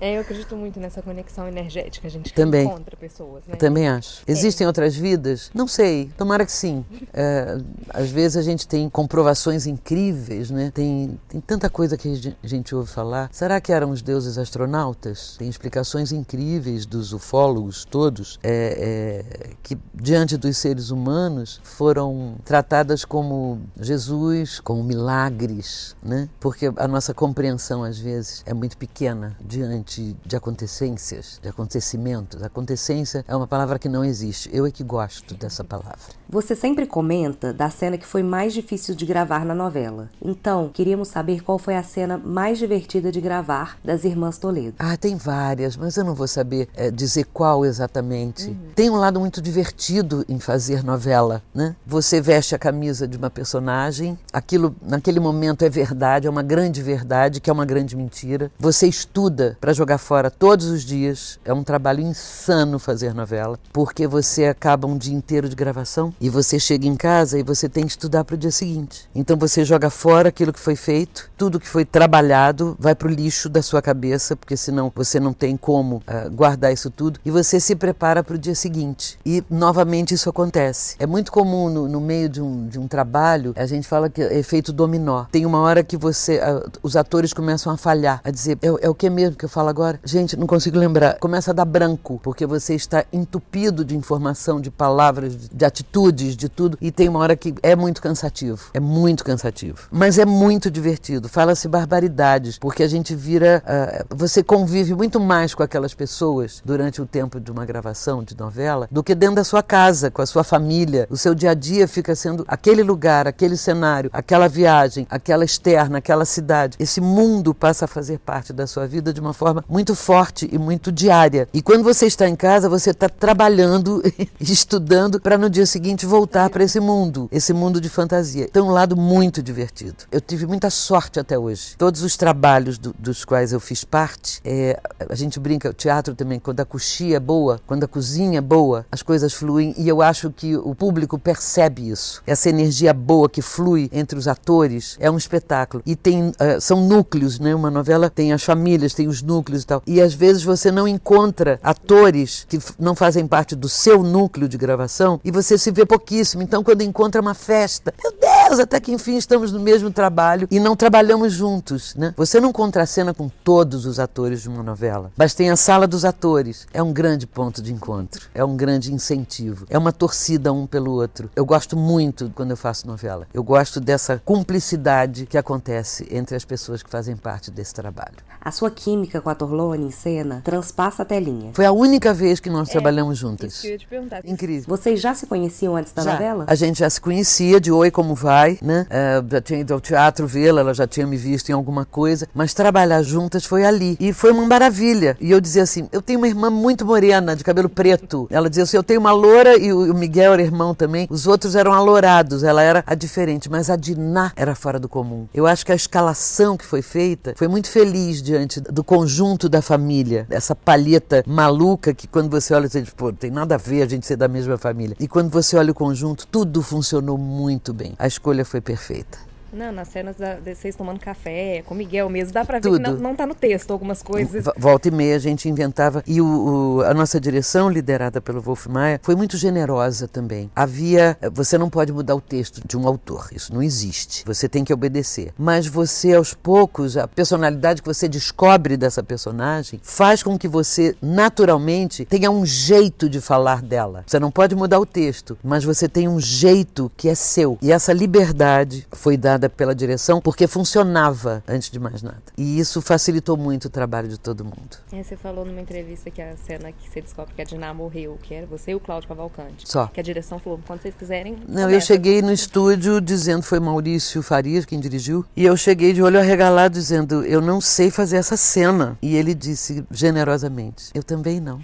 é, 0.00 0.16
eu 0.16 0.20
acredito 0.20 0.54
muito 0.56 0.78
nessa 0.78 1.00
conexão 1.02 1.48
energética, 1.48 2.06
a 2.06 2.10
gente 2.10 2.32
Também. 2.32 2.66
encontra 2.66 2.96
pessoas, 2.96 3.44
né? 3.46 3.56
Também 3.56 3.88
acho. 3.88 4.22
Existem 4.26 4.66
outras 4.66 4.94
vidas? 4.94 5.50
Não 5.54 5.66
sei. 5.66 6.10
Tomara 6.16 6.44
que 6.44 6.52
sim. 6.52 6.84
É, 7.12 7.58
às 7.88 8.10
vezes 8.10 8.36
a 8.36 8.42
gente 8.42 8.68
tem 8.68 8.88
comprovações 8.88 9.66
incríveis, 9.66 10.50
né? 10.50 10.70
Tem, 10.72 11.18
tem 11.28 11.40
tanta 11.40 11.70
coisa 11.70 11.96
que 11.96 12.36
a 12.42 12.46
gente 12.46 12.74
ouve 12.74 12.90
falar. 12.90 13.28
Será 13.32 13.60
que 13.60 13.72
eram 13.72 13.90
os 13.90 14.02
deuses 14.02 14.38
astronautas? 14.38 15.36
Tem 15.38 15.48
explicações 15.48 16.12
incríveis 16.12 16.86
dos 16.86 17.12
ufólogos 17.12 17.84
todos 17.84 18.38
é, 18.42 19.24
é, 19.42 19.50
que 19.62 19.78
diante 19.94 20.36
dos 20.36 20.56
seres 20.56 20.90
humanos 20.90 21.60
foram 21.64 22.36
tratadas 22.44 23.04
como 23.04 23.60
Jesus, 23.80 24.60
como 24.60 24.82
milagres, 24.82 25.96
né? 26.02 26.28
Porque 26.38 26.70
a 26.76 26.88
nossa 26.88 27.14
compreensão 27.14 27.82
às 27.82 27.98
vezes 27.98 28.09
é 28.46 28.54
muito 28.54 28.76
pequena 28.76 29.36
diante 29.40 30.16
de 30.24 30.36
acontecências, 30.36 31.38
de 31.42 31.48
acontecimentos. 31.48 32.42
Acontecência 32.42 33.24
é 33.26 33.34
uma 33.34 33.46
palavra 33.46 33.78
que 33.78 33.88
não 33.88 34.04
existe. 34.04 34.50
Eu 34.52 34.66
é 34.66 34.70
que 34.70 34.82
gosto 34.82 35.34
dessa 35.34 35.62
palavra. 35.64 35.98
Você 36.28 36.54
sempre 36.54 36.86
comenta 36.86 37.52
da 37.52 37.70
cena 37.70 37.98
que 37.98 38.06
foi 38.06 38.22
mais 38.22 38.52
difícil 38.52 38.94
de 38.94 39.04
gravar 39.04 39.44
na 39.44 39.54
novela. 39.54 40.08
Então, 40.22 40.70
queríamos 40.72 41.08
saber 41.08 41.42
qual 41.42 41.58
foi 41.58 41.76
a 41.76 41.82
cena 41.82 42.16
mais 42.16 42.58
divertida 42.58 43.10
de 43.10 43.20
gravar 43.20 43.78
das 43.84 44.04
Irmãs 44.04 44.38
Toledo. 44.38 44.74
Ah, 44.78 44.96
tem 44.96 45.16
várias, 45.16 45.76
mas 45.76 45.96
eu 45.96 46.04
não 46.04 46.14
vou 46.14 46.28
saber 46.28 46.68
eh, 46.76 46.90
dizer 46.90 47.26
qual 47.32 47.64
exatamente. 47.64 48.56
Tem 48.74 48.88
um 48.90 48.96
lado 48.96 49.18
muito 49.18 49.42
divertido 49.42 50.24
em 50.28 50.38
fazer 50.38 50.84
novela, 50.84 51.42
né? 51.54 51.74
Você 51.86 52.20
veste 52.20 52.54
a 52.54 52.58
camisa 52.58 53.08
de 53.08 53.16
uma 53.16 53.30
personagem, 53.30 54.18
aquilo 54.32 54.74
naquele 54.82 55.18
momento 55.18 55.64
é 55.64 55.68
verdade, 55.68 56.26
é 56.26 56.30
uma 56.30 56.42
grande 56.42 56.82
verdade, 56.82 57.40
que 57.40 57.50
é 57.50 57.52
uma 57.52 57.64
grande 57.64 57.96
mentira. 58.00 58.50
Você 58.58 58.86
estuda 58.86 59.56
para 59.60 59.72
jogar 59.72 59.98
fora 59.98 60.30
todos 60.30 60.66
os 60.66 60.82
dias, 60.82 61.38
é 61.44 61.52
um 61.52 61.62
trabalho 61.62 62.00
insano 62.00 62.78
fazer 62.78 63.14
novela, 63.14 63.58
porque 63.72 64.06
você 64.06 64.46
acaba 64.46 64.86
um 64.86 64.96
dia 64.96 65.14
inteiro 65.14 65.48
de 65.48 65.54
gravação 65.54 66.12
e 66.20 66.28
você 66.28 66.58
chega 66.58 66.86
em 66.86 66.96
casa 66.96 67.38
e 67.38 67.42
você 67.42 67.68
tem 67.68 67.84
que 67.84 67.90
estudar 67.90 68.24
para 68.24 68.34
o 68.34 68.38
dia 68.38 68.50
seguinte. 68.50 69.08
Então 69.14 69.36
você 69.36 69.64
joga 69.64 69.90
fora 69.90 70.30
aquilo 70.30 70.52
que 70.52 70.60
foi 70.60 70.76
feito, 70.76 71.30
tudo 71.36 71.60
que 71.60 71.68
foi 71.68 71.84
trabalhado 71.84 72.76
vai 72.78 72.94
para 72.94 73.08
o 73.08 73.10
lixo 73.10 73.48
da 73.48 73.62
sua 73.62 73.82
cabeça, 73.82 74.34
porque 74.34 74.56
senão 74.56 74.90
você 74.94 75.20
não 75.20 75.32
tem 75.32 75.56
como 75.56 76.02
ah, 76.06 76.28
guardar 76.28 76.72
isso 76.72 76.90
tudo 76.90 77.20
e 77.24 77.30
você 77.30 77.60
se 77.60 77.76
prepara 77.76 78.22
para 78.22 78.34
o 78.34 78.38
dia 78.38 78.54
seguinte. 78.54 79.18
E 79.24 79.42
novamente 79.50 80.14
isso 80.14 80.30
acontece. 80.30 80.96
É 80.98 81.06
muito 81.06 81.30
comum 81.30 81.68
no, 81.68 81.88
no 81.88 82.00
meio 82.00 82.28
de 82.28 82.40
um, 82.40 82.66
de 82.66 82.78
um 82.78 82.88
trabalho, 82.88 83.52
a 83.56 83.66
gente 83.66 83.86
fala 83.86 84.08
que 84.08 84.22
é 84.22 84.38
efeito 84.38 84.72
dominó. 84.72 85.24
Tem 85.30 85.44
uma 85.44 85.60
hora 85.60 85.82
que 85.82 85.96
você, 85.96 86.38
ah, 86.38 86.68
os 86.82 86.96
atores 86.96 87.32
começam 87.32 87.72
a 87.72 87.76
falhar, 87.90 88.20
a 88.22 88.30
dizer, 88.30 88.56
é, 88.62 88.68
é 88.86 88.88
o 88.88 88.94
que 88.94 89.10
mesmo 89.10 89.36
que 89.36 89.44
eu 89.44 89.48
falo 89.48 89.68
agora? 89.68 89.98
Gente, 90.04 90.36
não 90.36 90.46
consigo 90.46 90.78
lembrar. 90.78 91.18
Começa 91.18 91.50
a 91.50 91.54
dar 91.54 91.64
branco, 91.64 92.20
porque 92.22 92.46
você 92.46 92.74
está 92.74 93.04
entupido 93.12 93.84
de 93.84 93.96
informação, 93.96 94.60
de 94.60 94.70
palavras, 94.70 95.36
de, 95.36 95.48
de 95.48 95.64
atitudes, 95.64 96.36
de 96.36 96.48
tudo. 96.48 96.78
E 96.80 96.92
tem 96.92 97.08
uma 97.08 97.18
hora 97.18 97.34
que 97.34 97.52
é 97.62 97.74
muito 97.74 98.00
cansativo. 98.00 98.70
É 98.72 98.78
muito 98.78 99.24
cansativo. 99.24 99.88
Mas 99.90 100.18
é 100.18 100.24
muito 100.24 100.70
divertido. 100.70 101.28
Fala-se 101.28 101.66
barbaridades, 101.66 102.58
porque 102.58 102.84
a 102.84 102.88
gente 102.88 103.14
vira. 103.14 103.62
ah, 103.66 104.04
você 104.10 104.42
convive 104.42 104.94
muito 104.94 105.18
mais 105.18 105.54
com 105.54 105.62
aquelas 105.62 105.92
pessoas 105.92 106.62
durante 106.64 107.02
o 107.02 107.06
tempo 107.06 107.40
de 107.40 107.50
uma 107.50 107.66
gravação 107.66 108.22
de 108.22 108.36
novela 108.36 108.86
do 108.90 109.02
que 109.02 109.14
dentro 109.14 109.36
da 109.36 109.44
sua 109.44 109.62
casa, 109.62 110.10
com 110.10 110.22
a 110.22 110.26
sua 110.26 110.44
família. 110.44 111.08
O 111.10 111.16
seu 111.16 111.34
dia 111.34 111.50
a 111.50 111.54
dia 111.54 111.88
fica 111.88 112.14
sendo 112.14 112.44
aquele 112.46 112.82
lugar, 112.84 113.26
aquele 113.26 113.56
cenário, 113.56 114.10
aquela 114.12 114.48
viagem, 114.48 115.06
aquela 115.10 115.44
externa, 115.44 115.98
aquela 115.98 116.24
cidade. 116.24 116.76
Esse 116.78 117.00
mundo 117.00 117.52
passa 117.52 117.79
a 117.84 117.88
fazer 117.88 118.18
parte 118.18 118.52
da 118.52 118.66
sua 118.66 118.86
vida 118.86 119.12
de 119.12 119.20
uma 119.20 119.32
forma 119.32 119.64
muito 119.68 119.94
forte 119.94 120.48
e 120.52 120.58
muito 120.58 120.90
diária. 120.92 121.48
E 121.52 121.62
quando 121.62 121.82
você 121.84 122.06
está 122.06 122.28
em 122.28 122.36
casa, 122.36 122.68
você 122.68 122.90
está 122.90 123.08
trabalhando, 123.08 124.02
estudando 124.40 125.20
para 125.20 125.38
no 125.38 125.48
dia 125.48 125.66
seguinte 125.66 126.04
voltar 126.06 126.50
para 126.50 126.64
esse 126.64 126.80
mundo, 126.80 127.28
esse 127.32 127.52
mundo 127.52 127.80
de 127.80 127.88
fantasia. 127.88 128.48
Tem 128.48 128.62
um 128.62 128.70
lado 128.70 128.96
muito 128.96 129.42
divertido. 129.42 130.04
Eu 130.10 130.20
tive 130.20 130.46
muita 130.46 130.70
sorte 130.70 131.18
até 131.20 131.38
hoje. 131.38 131.74
Todos 131.78 132.02
os 132.02 132.16
trabalhos 132.16 132.78
do- 132.78 132.94
dos 132.98 133.24
quais 133.24 133.52
eu 133.52 133.60
fiz 133.60 133.84
parte, 133.84 134.40
é, 134.44 134.78
a 135.08 135.14
gente 135.14 135.38
brinca, 135.40 135.70
o 135.70 135.74
teatro 135.74 136.14
também, 136.14 136.38
quando 136.38 136.60
a 136.60 136.64
coxia 136.64 137.16
é 137.16 137.20
boa, 137.20 137.60
quando 137.66 137.84
a 137.84 137.88
cozinha 137.88 138.38
é 138.38 138.42
boa, 138.42 138.84
as 138.90 139.02
coisas 139.02 139.32
fluem 139.32 139.74
e 139.78 139.88
eu 139.88 140.02
acho 140.02 140.30
que 140.30 140.56
o 140.56 140.74
público 140.74 141.18
percebe 141.18 141.88
isso. 141.88 142.22
Essa 142.26 142.48
energia 142.48 142.92
boa 142.92 143.28
que 143.28 143.42
flui 143.42 143.88
entre 143.92 144.18
os 144.18 144.26
atores 144.28 144.96
é 145.00 145.10
um 145.10 145.16
espetáculo. 145.16 145.82
E 145.86 145.94
tem, 145.96 146.32
eh, 146.38 146.58
são 146.60 146.80
núcleos, 146.86 147.38
né? 147.38 147.54
Uma 147.60 147.70
novela 147.70 148.08
tem 148.08 148.32
as 148.32 148.42
famílias, 148.42 148.94
tem 148.94 149.06
os 149.06 149.20
núcleos 149.20 149.64
e 149.64 149.66
tal. 149.66 149.82
E 149.86 150.00
às 150.00 150.14
vezes 150.14 150.42
você 150.42 150.72
não 150.72 150.88
encontra 150.88 151.60
atores 151.62 152.46
que 152.48 152.58
não 152.78 152.94
fazem 152.94 153.26
parte 153.26 153.54
do 153.54 153.68
seu 153.68 154.02
núcleo 154.02 154.48
de 154.48 154.56
gravação 154.56 155.20
e 155.22 155.30
você 155.30 155.58
se 155.58 155.70
vê 155.70 155.84
pouquíssimo. 155.84 156.42
Então, 156.42 156.64
quando 156.64 156.80
encontra 156.80 157.20
uma 157.20 157.34
festa, 157.34 157.92
meu 158.02 158.12
Deus, 158.18 158.39
até 158.58 158.80
que 158.80 158.92
enfim 158.92 159.16
estamos 159.16 159.52
no 159.52 159.60
mesmo 159.60 159.90
trabalho 159.90 160.48
e 160.50 160.58
não 160.58 160.74
trabalhamos 160.74 161.32
juntos, 161.32 161.94
né? 161.94 162.14
Você 162.16 162.40
não 162.40 162.52
contracena 162.52 163.14
com 163.14 163.28
todos 163.28 163.86
os 163.86 163.98
atores 163.98 164.42
de 164.42 164.48
uma 164.48 164.62
novela, 164.62 165.12
mas 165.16 165.34
tem 165.34 165.50
a 165.50 165.56
sala 165.56 165.86
dos 165.86 166.04
atores. 166.04 166.66
É 166.72 166.82
um 166.82 166.92
grande 166.92 167.26
ponto 167.26 167.62
de 167.62 167.72
encontro, 167.72 168.26
é 168.34 168.44
um 168.44 168.56
grande 168.56 168.92
incentivo, 168.92 169.66
é 169.68 169.78
uma 169.78 169.92
torcida 169.92 170.52
um 170.52 170.66
pelo 170.66 170.92
outro. 170.92 171.30
Eu 171.36 171.44
gosto 171.44 171.76
muito 171.76 172.32
quando 172.34 172.50
eu 172.50 172.56
faço 172.56 172.86
novela. 172.86 173.26
Eu 173.32 173.42
gosto 173.42 173.80
dessa 173.80 174.20
cumplicidade 174.24 175.26
que 175.26 175.38
acontece 175.38 176.06
entre 176.10 176.34
as 176.34 176.44
pessoas 176.44 176.82
que 176.82 176.90
fazem 176.90 177.16
parte 177.16 177.50
desse 177.50 177.74
trabalho. 177.74 178.16
A 178.40 178.50
sua 178.50 178.70
química 178.70 179.20
com 179.20 179.28
a 179.28 179.34
Torlone 179.34 179.86
em 179.86 179.90
cena 179.90 180.40
transpassa 180.42 181.02
a 181.02 181.04
telinha. 181.04 181.50
Foi 181.52 181.66
a 181.66 181.72
única 181.72 182.14
vez 182.14 182.40
que 182.40 182.48
nós 182.48 182.70
trabalhamos 182.70 183.18
juntas. 183.18 183.52
Isso 183.52 183.60
que 183.62 183.66
eu 183.66 183.72
ia 183.72 183.78
te 183.78 183.86
perguntar. 183.86 184.22
Incrível. 184.24 184.64
Vocês 184.66 184.98
já 184.98 185.14
se 185.14 185.26
conheciam 185.26 185.76
antes 185.76 185.92
da 185.92 186.02
Já. 186.02 186.12
novela? 186.12 186.44
A 186.46 186.54
gente 186.54 186.78
já 186.78 186.88
se 186.88 187.00
conhecia 187.00 187.60
de 187.60 187.70
Oi 187.70 187.90
Como 187.90 188.14
Vai, 188.14 188.39
né? 188.62 188.86
Eh, 188.90 189.22
já 189.30 189.40
tinha 189.40 189.60
ido 189.60 189.74
ao 189.74 189.80
teatro 189.80 190.26
vê-la, 190.26 190.60
ela 190.60 190.74
já 190.74 190.86
tinha 190.86 191.06
me 191.06 191.16
visto 191.16 191.50
em 191.50 191.52
alguma 191.52 191.84
coisa, 191.84 192.28
mas 192.34 192.54
trabalhar 192.54 193.02
juntas 193.02 193.44
foi 193.44 193.64
ali. 193.64 193.96
E 194.00 194.12
foi 194.12 194.32
uma 194.32 194.46
maravilha. 194.46 195.16
E 195.20 195.30
eu 195.30 195.40
dizia 195.40 195.62
assim: 195.62 195.88
eu 195.92 196.02
tenho 196.02 196.18
uma 196.18 196.28
irmã 196.28 196.50
muito 196.50 196.84
morena, 196.84 197.34
de 197.36 197.44
cabelo 197.44 197.68
preto. 197.68 198.26
Ela 198.30 198.48
dizia 198.48 198.64
assim: 198.64 198.76
eu 198.76 198.82
tenho 198.82 199.00
uma 199.00 199.12
loura 199.12 199.56
e 199.56 199.72
o 199.72 199.94
Miguel 199.94 200.34
era 200.34 200.42
irmão 200.42 200.74
também. 200.74 201.06
Os 201.10 201.26
outros 201.26 201.54
eram 201.54 201.72
alourados, 201.72 202.42
ela 202.42 202.62
era 202.62 202.84
a 202.86 202.94
diferente, 202.94 203.50
mas 203.50 203.70
a 203.70 203.76
Diná 203.76 204.32
era 204.36 204.54
fora 204.54 204.78
do 204.78 204.88
comum. 204.88 205.26
Eu 205.34 205.46
acho 205.46 205.64
que 205.64 205.72
a 205.72 205.74
escalação 205.74 206.56
que 206.56 206.64
foi 206.64 206.82
feita 206.82 207.34
foi 207.36 207.48
muito 207.48 207.68
feliz 207.70 208.22
diante 208.22 208.60
do 208.60 208.84
conjunto 208.84 209.48
da 209.48 209.62
família, 209.62 210.26
essa 210.30 210.54
palheta 210.54 211.22
maluca 211.26 211.94
que 211.94 212.06
quando 212.06 212.30
você 212.30 212.54
olha, 212.54 212.68
você 212.68 212.82
diz, 212.82 212.92
pô, 212.92 213.12
tem 213.12 213.30
nada 213.30 213.54
a 213.54 213.58
ver 213.58 213.82
a 213.82 213.86
gente 213.86 214.06
ser 214.06 214.16
da 214.16 214.28
mesma 214.28 214.56
família. 214.56 214.96
E 214.98 215.08
quando 215.08 215.30
você 215.30 215.56
olha 215.56 215.72
o 215.72 215.74
conjunto, 215.74 216.26
tudo 216.26 216.62
funcionou 216.62 217.16
muito 217.18 217.72
bem. 217.72 217.94
Escolha 218.30 218.44
foi 218.44 218.60
perfeita. 218.60 219.29
Não, 219.52 219.72
nas 219.72 219.88
cenas 219.88 220.16
da, 220.16 220.34
de 220.34 220.54
vocês 220.54 220.76
tomando 220.76 221.00
café, 221.00 221.62
com 221.66 221.74
o 221.74 221.76
Miguel 221.76 222.08
mesmo, 222.08 222.32
dá 222.32 222.44
pra 222.44 222.58
ver 222.60 222.70
que 222.70 222.78
não, 222.78 222.94
não 222.94 223.16
tá 223.16 223.26
no 223.26 223.34
texto 223.34 223.72
algumas 223.72 224.02
coisas. 224.02 224.44
Volta 224.56 224.88
e 224.88 224.90
meia 224.90 225.16
a 225.16 225.18
gente 225.18 225.48
inventava. 225.48 226.02
E 226.06 226.20
o, 226.20 226.78
o- 226.78 226.82
a 226.82 226.94
nossa 226.94 227.20
direção, 227.20 227.68
liderada 227.68 228.20
pelo 228.20 228.40
Wolf 228.40 228.66
Maia, 228.66 229.00
foi 229.02 229.16
muito 229.16 229.36
generosa 229.36 230.06
também. 230.06 230.50
Havia. 230.54 231.16
Você 231.32 231.58
não 231.58 231.68
pode 231.68 231.92
mudar 231.92 232.14
o 232.14 232.20
texto 232.20 232.60
de 232.66 232.76
um 232.76 232.86
autor, 232.86 233.28
isso 233.34 233.52
não 233.52 233.62
existe. 233.62 234.24
Você 234.24 234.48
tem 234.48 234.64
que 234.64 234.72
obedecer. 234.72 235.32
Mas 235.38 235.66
você, 235.66 236.14
aos 236.14 236.32
poucos, 236.34 236.96
a 236.96 237.08
personalidade 237.08 237.82
que 237.82 237.88
você 237.88 238.08
descobre 238.08 238.76
dessa 238.76 239.02
personagem 239.02 239.80
faz 239.82 240.22
com 240.22 240.38
que 240.38 240.46
você, 240.48 240.94
naturalmente, 241.02 242.04
tenha 242.04 242.30
um 242.30 242.44
jeito 242.44 243.08
de 243.08 243.20
falar 243.20 243.62
dela. 243.62 244.04
Você 244.06 244.18
não 244.18 244.30
pode 244.30 244.54
mudar 244.54 244.78
o 244.78 244.86
texto, 244.86 245.38
mas 245.42 245.64
você 245.64 245.88
tem 245.88 246.06
um 246.08 246.20
jeito 246.20 246.90
que 246.96 247.08
é 247.08 247.14
seu. 247.14 247.58
E 247.62 247.72
essa 247.72 247.92
liberdade 247.92 248.86
foi 248.92 249.16
dada 249.16 249.39
pela 249.48 249.74
direção 249.74 250.20
porque 250.20 250.46
funcionava 250.46 251.42
antes 251.46 251.70
de 251.70 251.78
mais 251.78 252.02
nada. 252.02 252.22
E 252.36 252.58
isso 252.58 252.80
facilitou 252.80 253.36
muito 253.36 253.66
o 253.66 253.70
trabalho 253.70 254.08
de 254.08 254.18
todo 254.18 254.44
mundo. 254.44 254.78
É, 254.92 255.02
você 255.02 255.16
falou 255.16 255.44
numa 255.44 255.60
entrevista 255.60 256.10
que 256.10 256.20
a 256.20 256.36
cena 256.36 256.72
que 256.72 256.88
você 256.88 257.00
descobre 257.00 257.34
que 257.34 257.42
a 257.42 257.44
Diná 257.44 257.72
morreu, 257.72 258.18
que 258.22 258.34
era 258.34 258.46
você 258.46 258.72
e 258.72 258.74
o 258.74 258.80
Cláudio 258.80 259.08
Cavalcante. 259.08 259.68
Só. 259.68 259.86
Que 259.86 260.00
a 260.00 260.02
direção 260.02 260.38
falou, 260.38 260.60
quando 260.66 260.82
vocês 260.82 260.94
quiserem. 260.94 261.36
Não, 261.48 261.62
eu 261.62 261.68
começa. 261.68 261.86
cheguei 261.86 262.22
no 262.22 262.32
estúdio 262.32 263.00
dizendo, 263.00 263.42
foi 263.42 263.60
Maurício 263.60 264.22
Farias 264.22 264.64
quem 264.64 264.80
dirigiu, 264.80 265.24
e 265.36 265.44
eu 265.44 265.56
cheguei 265.56 265.92
de 265.92 266.02
olho 266.02 266.18
arregalado 266.18 266.74
dizendo, 266.74 267.24
eu 267.24 267.40
não 267.40 267.60
sei 267.60 267.90
fazer 267.90 268.16
essa 268.16 268.36
cena. 268.36 268.98
E 269.02 269.16
ele 269.16 269.34
disse 269.34 269.84
generosamente, 269.90 270.90
eu 270.94 271.02
também 271.02 271.40
não. 271.40 271.60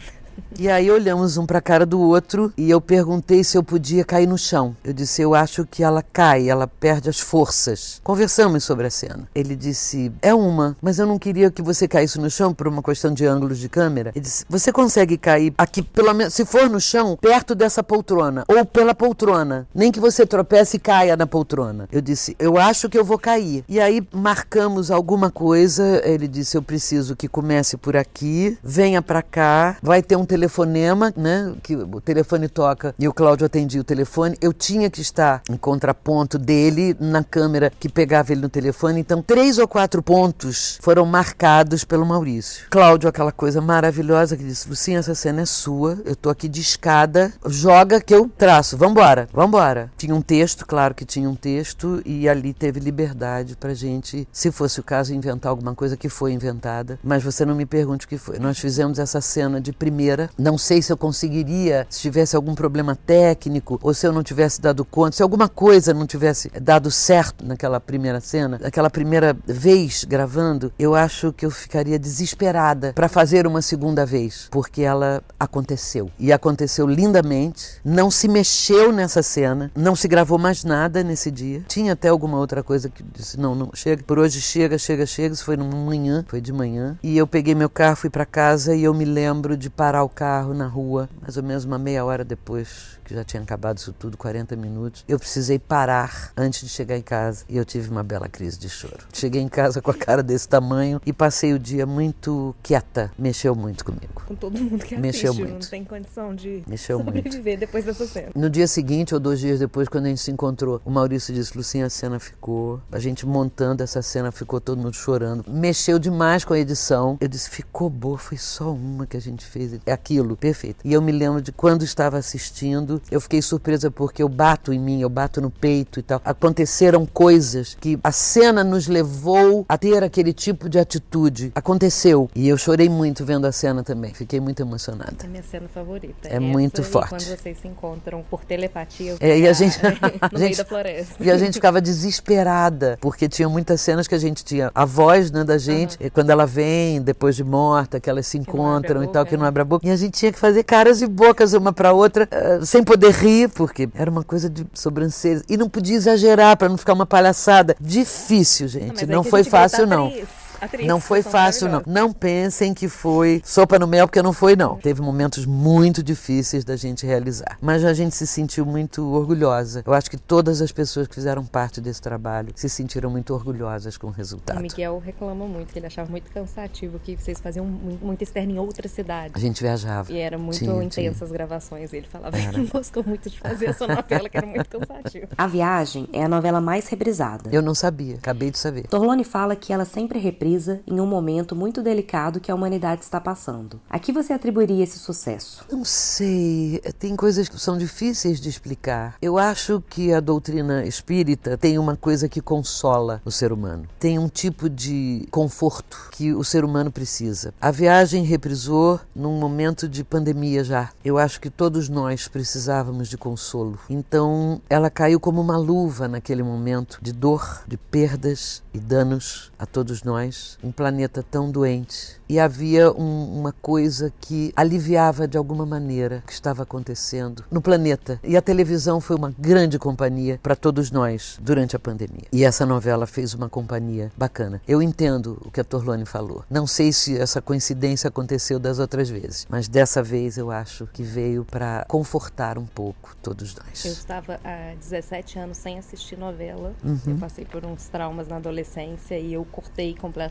E 0.59 0.69
aí 0.69 0.91
olhamos 0.91 1.37
um 1.37 1.45
para 1.45 1.59
a 1.59 1.63
cara 1.63 1.85
do 1.85 2.01
outro 2.01 2.53
e 2.57 2.71
eu 2.71 2.81
perguntei 2.81 3.45
se 3.45 3.59
eu 3.59 3.63
podia 3.63 4.05
cair 4.05 4.27
no 4.27 4.39
chão. 4.39 4.75
Eu 4.83 4.93
disse: 4.93 5.21
Eu 5.21 5.35
acho 5.35 5.67
que 5.67 5.83
ela 5.83 6.03
cai, 6.03 6.49
ela 6.49 6.67
perde 6.67 7.11
as 7.11 7.21
forças. 7.21 8.01
Conversamos 8.03 8.65
sobre 8.65 8.87
a 8.87 8.91
cena. 8.91 9.29
Ele 9.35 9.55
disse: 9.55 10.13
É 10.23 10.35
uma, 10.35 10.77
mas 10.81 10.99
eu 10.99 11.07
não 11.07 11.19
queria 11.19 11.51
que 11.51 11.63
você 11.63 11.87
caísse 11.87 12.19
no 12.19 12.31
chão 12.31 12.55
por 12.55 12.69
uma 12.69 12.83
questão 12.83 13.13
de 13.13 13.27
ângulos 13.27 13.59
de 13.59 13.69
câmera. 13.69 14.13
Ele 14.15 14.23
disse: 14.23 14.45
Você 14.49 14.73
consegue 14.73 15.19
cair 15.19 15.53
aqui, 15.59 15.83
pelo 15.83 16.15
menos, 16.15 16.33
se 16.33 16.45
for 16.45 16.71
no 16.71 16.81
chão, 16.81 17.19
perto 17.21 17.55
dessa 17.55 17.83
poltrona 17.83 18.45
ou 18.49 18.65
pela 18.65 18.95
poltrona. 18.95 19.67
Nem 19.75 19.93
que 19.93 20.01
você 20.01 20.27
tropece 20.27 20.77
e 20.77 20.81
caia 20.81 21.17
na 21.17 21.27
poltrona. 21.27 21.89
Eu 21.93 22.01
disse: 22.01 22.35
Eu 22.39 22.57
acho 22.57 22.89
que 22.89 22.99
eu 22.99 23.05
vou 23.05 23.19
cair. 23.19 23.65
E 23.69 23.79
aí 23.79 24.07
marcamos 24.13 24.91
alguma 24.91 25.31
coisa. 25.31 26.01
Ele 26.05 26.27
disse: 26.27 26.57
Eu 26.57 26.63
preciso 26.63 27.15
que 27.15 27.29
comece 27.29 27.77
por 27.77 27.97
aqui, 27.97 28.57
venha 28.63 29.03
para 29.03 29.23
cá, 29.23 29.77
vai 29.83 30.03
ter 30.03 30.17
um 30.17 30.25
telefonema, 30.27 31.13
né? 31.17 31.55
Que 31.63 31.77
o 31.77 32.01
telefone 32.01 32.49
toca 32.49 32.95
e 32.99 33.09
o 33.09 33.13
Cláudio 33.13 33.47
atendia 33.47 33.81
o 33.81 33.85
telefone. 33.85 34.37
Eu 34.41 34.53
tinha 34.53 34.91
que 34.91 35.01
estar 35.01 35.43
em 35.49 35.57
contraponto 35.57 36.39
dele 36.39 36.97
na 37.01 37.23
câmera 37.23 37.73
que 37.79 37.89
pegava 37.89 38.33
ele 38.33 38.43
no 38.43 38.49
telefone. 38.49 39.01
Então, 39.01 39.23
três 39.23 39.59
ou 39.59 39.69
quatro 39.69 40.03
pontos 40.03 40.79
foram 40.83 41.07
marcados 41.07 41.85
pelo 41.85 42.05
Maurício. 42.05 42.67
Cláudio, 42.71 43.09
aquela 43.09 43.33
coisa 43.33 43.61
maravilhosa 43.61 44.37
que 44.37 44.45
disse: 44.45 44.69
Lucinha, 44.69 44.99
essa 44.99 45.15
cena 45.15 45.43
é 45.43 45.47
sua, 45.47 45.99
eu 46.05 46.17
tô 46.17 46.31
aqui 46.31 46.49
de 46.49 46.61
escada, 46.61 47.33
joga 47.47 48.01
que 48.01 48.15
eu 48.15 48.29
traço, 48.37 48.77
vambora, 48.77 49.29
vambora. 49.33 49.91
Tinha 49.97 50.15
um 50.15 50.23
texto, 50.23 50.67
claro 50.67 50.95
que 50.95 51.05
tinha 51.05 51.29
um 51.29 51.35
texto, 51.35 52.03
e 52.05 52.29
ali 52.29 52.53
teve 52.53 52.81
liberdade 52.81 53.57
pra 53.57 53.75
gente, 53.75 54.27
se 54.33 54.51
fosse 54.51 54.81
o 54.81 54.83
caso, 54.83 55.15
inventar 55.15 55.51
alguma 55.51 55.75
coisa 55.75 55.97
que 55.97 56.09
foi 56.09 56.33
inventada. 56.33 56.99
Mas 57.03 57.23
você 57.23 57.45
não 57.45 57.55
me 57.55 57.67
pergunte 57.67 58.07
o 58.07 58.09
que 58.09 58.19
foi. 58.19 58.39
Nós 58.39 58.59
fizemos 58.59 58.99
essa 58.99 59.21
cena 59.21 59.61
de 59.61 59.73
primeira, 59.73 60.16
não 60.39 60.57
sei 60.57 60.83
se 60.83 60.93
eu 60.93 60.97
conseguiria, 60.97 61.87
se 61.89 62.01
tivesse 62.01 62.37
algum 62.37 62.55
problema 62.55 62.97
técnico, 63.07 63.79
ou 63.83 63.93
se 63.93 64.07
eu 64.07 64.13
não 64.13 64.23
tivesse 64.23 64.61
dado 64.61 64.85
conta, 64.85 65.17
se 65.17 65.23
alguma 65.23 65.49
coisa 65.49 65.93
não 65.93 66.07
tivesse 66.07 66.51
dado 66.61 66.91
certo 66.91 67.45
naquela 67.45 67.81
primeira 67.81 68.21
cena, 68.21 68.59
naquela 68.61 68.91
primeira 68.91 69.37
vez 69.47 70.05
gravando, 70.05 70.73
eu 70.79 70.95
acho 70.95 71.33
que 71.33 71.45
eu 71.45 71.51
ficaria 71.51 71.99
desesperada 71.99 72.93
para 72.93 73.09
fazer 73.09 73.47
uma 73.47 73.63
segunda 73.63 74.05
vez, 74.07 74.49
porque 74.51 74.83
ela 74.83 75.23
aconteceu. 75.39 76.11
E 76.19 76.33
aconteceu 76.33 76.87
lindamente, 76.87 77.81
não 77.85 78.11
se 78.11 78.29
mexeu 78.29 78.93
nessa 78.93 79.23
cena, 79.23 79.71
não 79.75 79.95
se 79.97 80.09
gravou 80.09 80.39
mais 80.39 80.65
nada 80.65 81.03
nesse 81.03 81.31
dia. 81.31 81.63
Tinha 81.69 81.93
até 81.93 82.09
alguma 82.09 82.39
outra 82.39 82.63
coisa 82.63 82.89
que 82.89 83.03
disse: 83.03 83.39
não, 83.39 83.55
não, 83.55 83.71
chega, 83.75 84.03
por 84.03 84.19
hoje 84.19 84.41
chega, 84.41 84.79
chega, 84.79 85.07
chega. 85.07 85.35
Isso 85.35 85.45
foi 85.45 85.57
numa 85.57 85.77
manhã, 85.77 86.25
foi 86.29 86.41
de 86.41 86.53
manhã. 86.53 86.99
E 87.03 87.17
eu 87.17 87.27
peguei 87.27 87.55
meu 87.55 87.69
carro, 87.69 87.97
fui 87.97 88.11
para 88.11 88.25
casa 88.25 88.75
e 88.75 88.85
eu 88.85 88.95
me 88.95 89.05
lembro 89.05 89.57
de 89.57 89.69
parar 89.69 90.05
o 90.07 90.09
carro 90.09 90.55
na 90.55 90.67
rua, 90.67 91.09
mais 91.21 91.37
ou 91.37 91.43
menos 91.43 91.65
uma 91.65 91.79
meia 91.79 92.05
hora 92.05 92.25
depois 92.25 92.96
que 93.07 93.15
já 93.15 93.25
tinha 93.25 93.43
acabado 93.43 93.79
isso 93.79 93.93
tudo, 93.93 94.17
40 94.17 94.57
minutos. 94.57 95.05
Eu 95.09 95.19
precisei 95.19 95.59
parar 95.59 96.33
antes 96.37 96.61
de 96.61 96.69
chegar 96.69 96.97
em 96.97 97.03
casa 97.03 97.45
e 97.49 97.57
eu 97.57 97.65
tive 97.65 97.91
uma 97.91 98.03
bela 98.03 98.29
crise 98.29 98.59
de 98.59 98.69
choro. 98.69 99.07
Cheguei 99.13 99.41
em 99.41 99.49
casa 99.49 99.81
com 99.81 99.91
a 99.91 99.95
cara 99.95 100.23
desse 100.23 100.49
tamanho 100.49 101.01
e 101.07 101.13
passei 101.13 101.53
o 101.53 101.59
dia 101.59 101.87
muito 101.87 102.55
quieta. 102.63 103.11
Mexeu 103.19 103.55
muito 103.55 103.85
comigo. 103.85 104.23
Com 104.27 104.35
todo 104.35 104.59
mundo 104.59 104.85
que 104.85 104.97
Mexeu 104.97 105.31
assiste, 105.31 105.49
muito. 105.49 105.63
não 105.63 105.71
tem 105.71 105.85
condição 105.85 106.35
de 106.35 106.63
Mexeu 106.67 106.99
muito. 106.99 107.17
sobreviver 107.17 107.59
depois 107.59 107.85
dessa 107.85 108.07
cena. 108.07 108.31
No 108.35 108.51
dia 108.51 108.67
seguinte, 108.67 109.15
ou 109.15 109.21
dois 109.21 109.39
dias 109.39 109.61
depois, 109.61 109.89
quando 109.89 110.07
a 110.07 110.09
gente 110.09 110.21
se 110.21 110.31
encontrou, 110.31 110.81
o 110.85 110.91
Maurício 110.91 111.33
disse: 111.33 111.57
Lucinha, 111.57 111.87
a 111.87 111.91
cena 111.91 112.19
ficou. 112.19 112.81
A 112.91 112.99
gente 112.99 113.25
montando 113.25 113.83
essa 113.83 114.03
cena, 114.03 114.33
ficou 114.33 114.61
todo 114.61 114.79
mundo 114.79 114.95
chorando. 114.95 115.45
Mexeu 115.49 115.99
demais 115.99 116.45
com 116.45 116.55
a 116.55 116.59
edição. 116.59 117.17
Eu 117.21 117.29
disse: 117.29 117.49
ficou 117.49 117.89
boa, 117.89 118.19
foi 118.19 118.37
só 118.37 118.73
uma 118.73 119.07
que 119.07 119.17
a 119.17 119.21
gente 119.21 119.45
fez. 119.45 119.79
É 119.87 119.93
aquilo, 119.93 120.37
perfeito. 120.37 120.79
E 120.85 120.93
eu 120.93 121.01
me 121.01 121.13
lembro 121.13 121.41
de 121.41 121.53
quando 121.53 121.85
estava 121.85 122.17
assistindo, 122.19 122.96
eu 123.11 123.21
fiquei 123.21 123.41
surpresa 123.43 123.91
porque 123.91 124.23
eu 124.23 124.29
bato 124.29 124.73
em 124.73 124.79
mim, 124.79 125.01
eu 125.01 125.09
bato 125.09 125.41
no 125.41 125.51
peito 125.51 126.01
e 126.01 126.03
tal. 126.03 126.21
Aconteceram 126.25 127.07
coisas 127.07 127.77
que 127.81 127.99
a 128.03 128.13
cena 128.13 128.63
nos 128.65 128.87
levou 128.87 129.65
a 129.69 129.77
ter 129.79 130.03
aquele 130.03 130.33
tipo 130.33 130.69
de 130.69 130.79
atitude. 130.79 131.53
Aconteceu. 131.55 132.31
E 132.35 132.49
eu 132.49 132.57
chorei 132.57 132.89
muito 132.89 133.25
vendo 133.25 133.47
a 133.47 133.53
cena 133.53 133.83
também. 133.83 134.13
Fiquei 134.15 134.41
muito 134.41 134.61
emocionada. 134.63 135.17
É 135.25 135.27
minha 135.27 135.43
cena 135.43 135.69
favorita. 135.73 136.29
É 136.29 136.33
Essa 136.33 136.41
muito 136.41 136.83
forte. 136.83 137.11
quando 137.11 137.23
vocês 137.23 137.59
se 137.61 137.69
encontram 137.69 138.25
por 138.31 138.45
telepatia. 138.45 139.17
É, 139.21 139.39
e 139.39 139.49
a 139.49 139.53
gente- 139.53 139.79
no 139.83 139.89
a 140.21 140.29
meio 140.33 140.39
gente- 140.49 140.57
da 140.59 140.65
floresta. 140.65 141.15
E 141.23 141.31
a 141.31 141.37
gente 141.39 141.55
ficava 141.55 141.81
desesperada, 141.81 142.99
porque 143.01 143.29
tinha 143.29 143.49
muitas 143.49 143.81
cenas 143.81 144.07
que 144.09 144.15
a 144.15 144.19
gente 144.19 144.45
tinha 144.45 144.71
a 144.75 144.85
voz 144.85 145.31
né, 145.31 145.45
da 145.45 145.59
gente, 145.59 145.97
e 146.01 146.11
quando 146.11 146.31
ela 146.31 146.47
vem, 146.47 147.01
depois 147.01 147.37
de 147.37 147.45
morta, 147.45 148.01
que 148.01 148.09
elas 148.11 148.27
se 148.27 148.39
abre 148.39 148.51
encontram 148.51 149.03
e 149.03 149.07
tal, 149.07 149.23
boca, 149.25 149.31
que 149.31 149.37
não 149.37 149.43
né? 149.43 149.49
abre 149.49 149.63
a 149.63 149.65
boca. 149.65 149.87
E 149.87 149.91
a 149.91 149.97
gente 149.97 150.13
tinha 150.19 150.33
que 150.33 150.39
fazer 150.39 150.63
caras 150.65 151.01
e 151.03 151.07
bocas 151.07 151.53
uma 151.53 151.73
pra 151.73 151.93
outra, 151.93 152.29
eh, 152.31 152.61
sem 152.65 152.83
poder 152.87 153.13
rir, 153.13 153.49
porque 153.51 153.89
era 153.95 154.11
uma 154.11 154.23
coisa 154.23 154.49
de 154.49 154.67
sobrancelha. 154.73 155.43
E 155.49 155.57
não 155.57 155.69
podia 155.69 155.97
exagerar 155.97 156.57
pra 156.57 156.69
não 156.69 156.79
ficar 156.79 156.95
uma 156.95 157.05
palhaçada. 157.05 157.77
Difícil, 157.81 158.69
gente. 158.69 159.05
aí 159.05 159.11
não 159.11 159.21
a 159.21 159.25
foi 159.25 159.45
fácil, 159.45 159.87
não. 159.87 160.07
atriz, 160.07 160.29
atriz, 160.61 160.87
Não 160.87 161.01
foi 161.01 161.23
fácil, 161.23 161.69
não. 161.69 161.83
Não 161.87 162.13
pensem 162.13 162.73
que 162.75 162.89
foi 162.89 163.43
sopa 163.45 163.79
no 163.79 163.87
mel, 163.87 164.07
porque 164.07 164.23
não 164.23 164.33
foi, 164.33 164.57
não. 164.57 164.77
Teve 164.77 165.01
momentos 165.03 165.45
muito 165.47 166.03
difíceis 166.03 166.65
da 166.65 166.77
gente 166.77 167.07
realizar. 167.07 167.57
Mas 167.61 167.85
a 167.85 167.93
gente 167.93 168.15
se 168.15 168.27
sentiu 168.27 168.65
muito 168.67 169.07
orgulhosa. 169.13 169.83
Eu 169.87 169.93
acho 169.93 170.11
que 170.11 170.17
todas 170.17 170.61
as 170.63 170.73
pessoas 170.73 171.07
que 171.07 171.15
fizeram 171.15 171.45
parte 171.45 171.81
desse 171.81 172.01
trabalho 172.01 172.53
se 172.55 172.69
sentiram 172.69 173.11
muito 173.11 173.35
orgulhosas 173.35 173.97
com 173.97 174.07
o 174.09 174.11
O 174.11 174.13
resultado. 174.13 174.61
Miguel 174.61 174.99
reclama 175.05 175.47
muito, 175.47 175.73
que 175.73 175.79
ele 175.79 175.87
achava 175.87 176.11
muito 176.11 176.31
cansativo, 176.31 176.99
que 176.99 177.17
vocês 177.17 177.39
faziam 177.41 177.67
mu- 177.67 177.99
muita 178.01 178.25
externa 178.25 178.53
em 178.53 178.59
outra 178.59 178.89
cidade. 178.89 179.33
A 179.35 179.39
gente 179.39 179.63
viajava. 179.63 180.11
E 180.13 180.19
era 180.19 180.39
muito 180.39 180.59
Tinha, 180.59 180.73
intensas 180.83 180.95
tinha. 181.19 181.25
as 181.27 181.31
gravações. 181.33 181.93
Ele 181.93 182.07
falava 182.07 182.37
que 182.39 182.57
não 182.57 182.65
gostou 182.67 183.05
muito 183.05 183.29
de 183.29 183.39
fazer 183.39 183.67
essa 183.67 183.87
novela, 183.87 184.29
que 184.29 184.37
era 184.37 184.47
muito 184.47 184.69
cansativo. 184.69 185.27
A 185.37 185.47
Viagem 185.47 186.09
é 186.13 186.25
a 186.25 186.29
novela 186.29 186.61
mais 186.61 186.89
reprisada. 186.89 187.51
Eu 187.53 187.61
não 187.63 187.75
sabia, 187.75 188.15
acabei 188.17 188.51
de 188.51 188.59
saber. 188.59 188.87
Torlone 188.89 189.23
fala 189.25 189.55
que 189.55 189.73
ela 189.73 189.85
sempre 189.85 190.19
reprisa 190.19 190.46
em 190.87 191.01
um 191.01 191.07
momento 191.07 191.57
muito 191.57 191.83
delicado 191.83 192.41
que 192.41 192.51
a 192.51 192.55
humanidade 192.55 193.03
está 193.03 193.21
passando. 193.21 193.81
A 193.91 193.99
que 193.99 194.13
você 194.13 194.33
atribuiria 194.33 194.85
esse 194.85 194.99
sucesso? 194.99 195.65
Não 195.71 195.85
sei, 195.85 196.81
tem 196.99 197.17
coisas 197.17 197.49
que 197.49 197.59
são 197.59 197.77
difíceis 197.77 198.41
de 198.41 198.49
explicar. 198.49 199.17
Eu 199.21 199.39
acho 199.39 199.83
que 199.89 200.13
a 200.13 200.21
doutrina 200.21 200.85
espírita 200.85 201.57
tem 201.57 201.79
uma 201.79 201.97
coisa 201.97 202.29
que 202.29 202.41
consola 202.41 203.21
o 203.25 203.31
ser 203.31 203.53
humano. 203.53 203.89
Tem 203.99 204.19
um 204.19 204.29
tipo 204.29 204.69
de 204.69 205.27
conforto 205.31 206.09
que 206.13 206.33
o 206.33 206.45
ser 206.45 206.65
humano 206.65 206.91
precisa. 206.91 207.53
A 207.61 207.71
viagem 207.71 208.25
reprisou 208.25 209.01
num 209.15 209.39
momento 209.39 209.89
de 209.89 210.05
pandemia 210.05 210.63
já. 210.63 210.91
Eu 211.05 211.19
acho 211.19 211.41
que 211.41 211.51
todos 211.51 211.89
nós 211.89 212.29
precisávamos 212.29 213.09
de 213.09 213.17
consolo. 213.17 213.79
Então, 213.89 214.61
ela 214.69 214.91
caiu 214.91 215.19
como 215.19 215.41
uma 215.41 215.57
luva 215.57 216.09
naquele 216.09 216.43
momento 216.43 216.99
de 217.03 217.13
dor, 217.13 217.63
de 217.67 217.77
perdas 217.77 218.63
e 218.73 218.79
danos 218.79 219.51
a 219.59 219.67
todos 219.67 220.03
nós. 220.03 220.36
Um 220.63 220.73
planeta 220.73 221.23
tão 221.23 221.51
doente. 221.51 222.17
E 222.29 222.41
havia 222.41 222.91
um- 222.91 223.39
uma 223.39 223.53
coisa 223.53 224.13
que 224.21 224.53
aliviava 224.57 225.29
de 225.29 225.37
alguma 225.39 225.65
maneira 225.65 226.23
o 226.25 226.27
que 226.27 226.33
estava 226.33 226.63
acontecendo 226.65 227.45
no 227.51 227.61
planeta. 227.61 228.19
E 228.25 228.37
a 228.37 228.43
televisão 228.43 229.01
foi 229.01 229.15
uma 229.17 229.33
grande 229.39 229.79
companhia 229.79 230.41
para 230.43 230.57
todos 230.57 230.91
nós 230.91 231.39
durante 231.41 231.77
a 231.77 231.79
pandemia. 231.79 232.25
E 232.33 232.45
essa 232.45 232.67
novela 232.67 233.07
fez 233.07 233.33
uma 233.35 233.49
companhia 233.49 234.11
bacana. 234.17 234.61
Eu 234.67 234.83
entendo 234.83 235.39
o 235.45 235.51
que 235.51 235.61
a 235.61 235.65
Torlone 235.65 236.05
falou. 236.05 236.45
Não 236.51 236.67
sei 236.67 236.93
se 236.93 237.17
essa 237.17 237.41
coincidência 237.41 238.09
aconteceu 238.09 238.59
das 238.59 238.79
outras 238.79 239.09
vezes, 239.09 239.47
mas 239.49 239.69
dessa 239.69 240.03
vez 240.03 240.37
eu 240.37 240.51
acho 240.51 240.87
que 240.93 241.03
veio 241.03 241.45
para 241.45 241.85
confortar 241.89 242.59
um 242.59 242.67
pouco 242.67 243.15
todos 243.23 243.55
Eu 243.55 243.63
nós. 243.65 243.85
estava 243.85 244.41
há 244.45 244.75
17 244.75 245.39
anos 245.39 245.59
sem 245.59 245.79
assistir 245.79 246.19
novela. 246.19 246.73
Uhum. 246.85 246.99
Eu 247.07 247.17
passei 247.19 247.45
por 247.45 247.65
uns 247.65 247.87
traumas 247.89 248.27
na 248.27 248.37
adolescência 248.37 249.19
e 249.19 249.33
eu 249.35 249.45
cortei 249.45 249.95
completamente. 249.95 250.26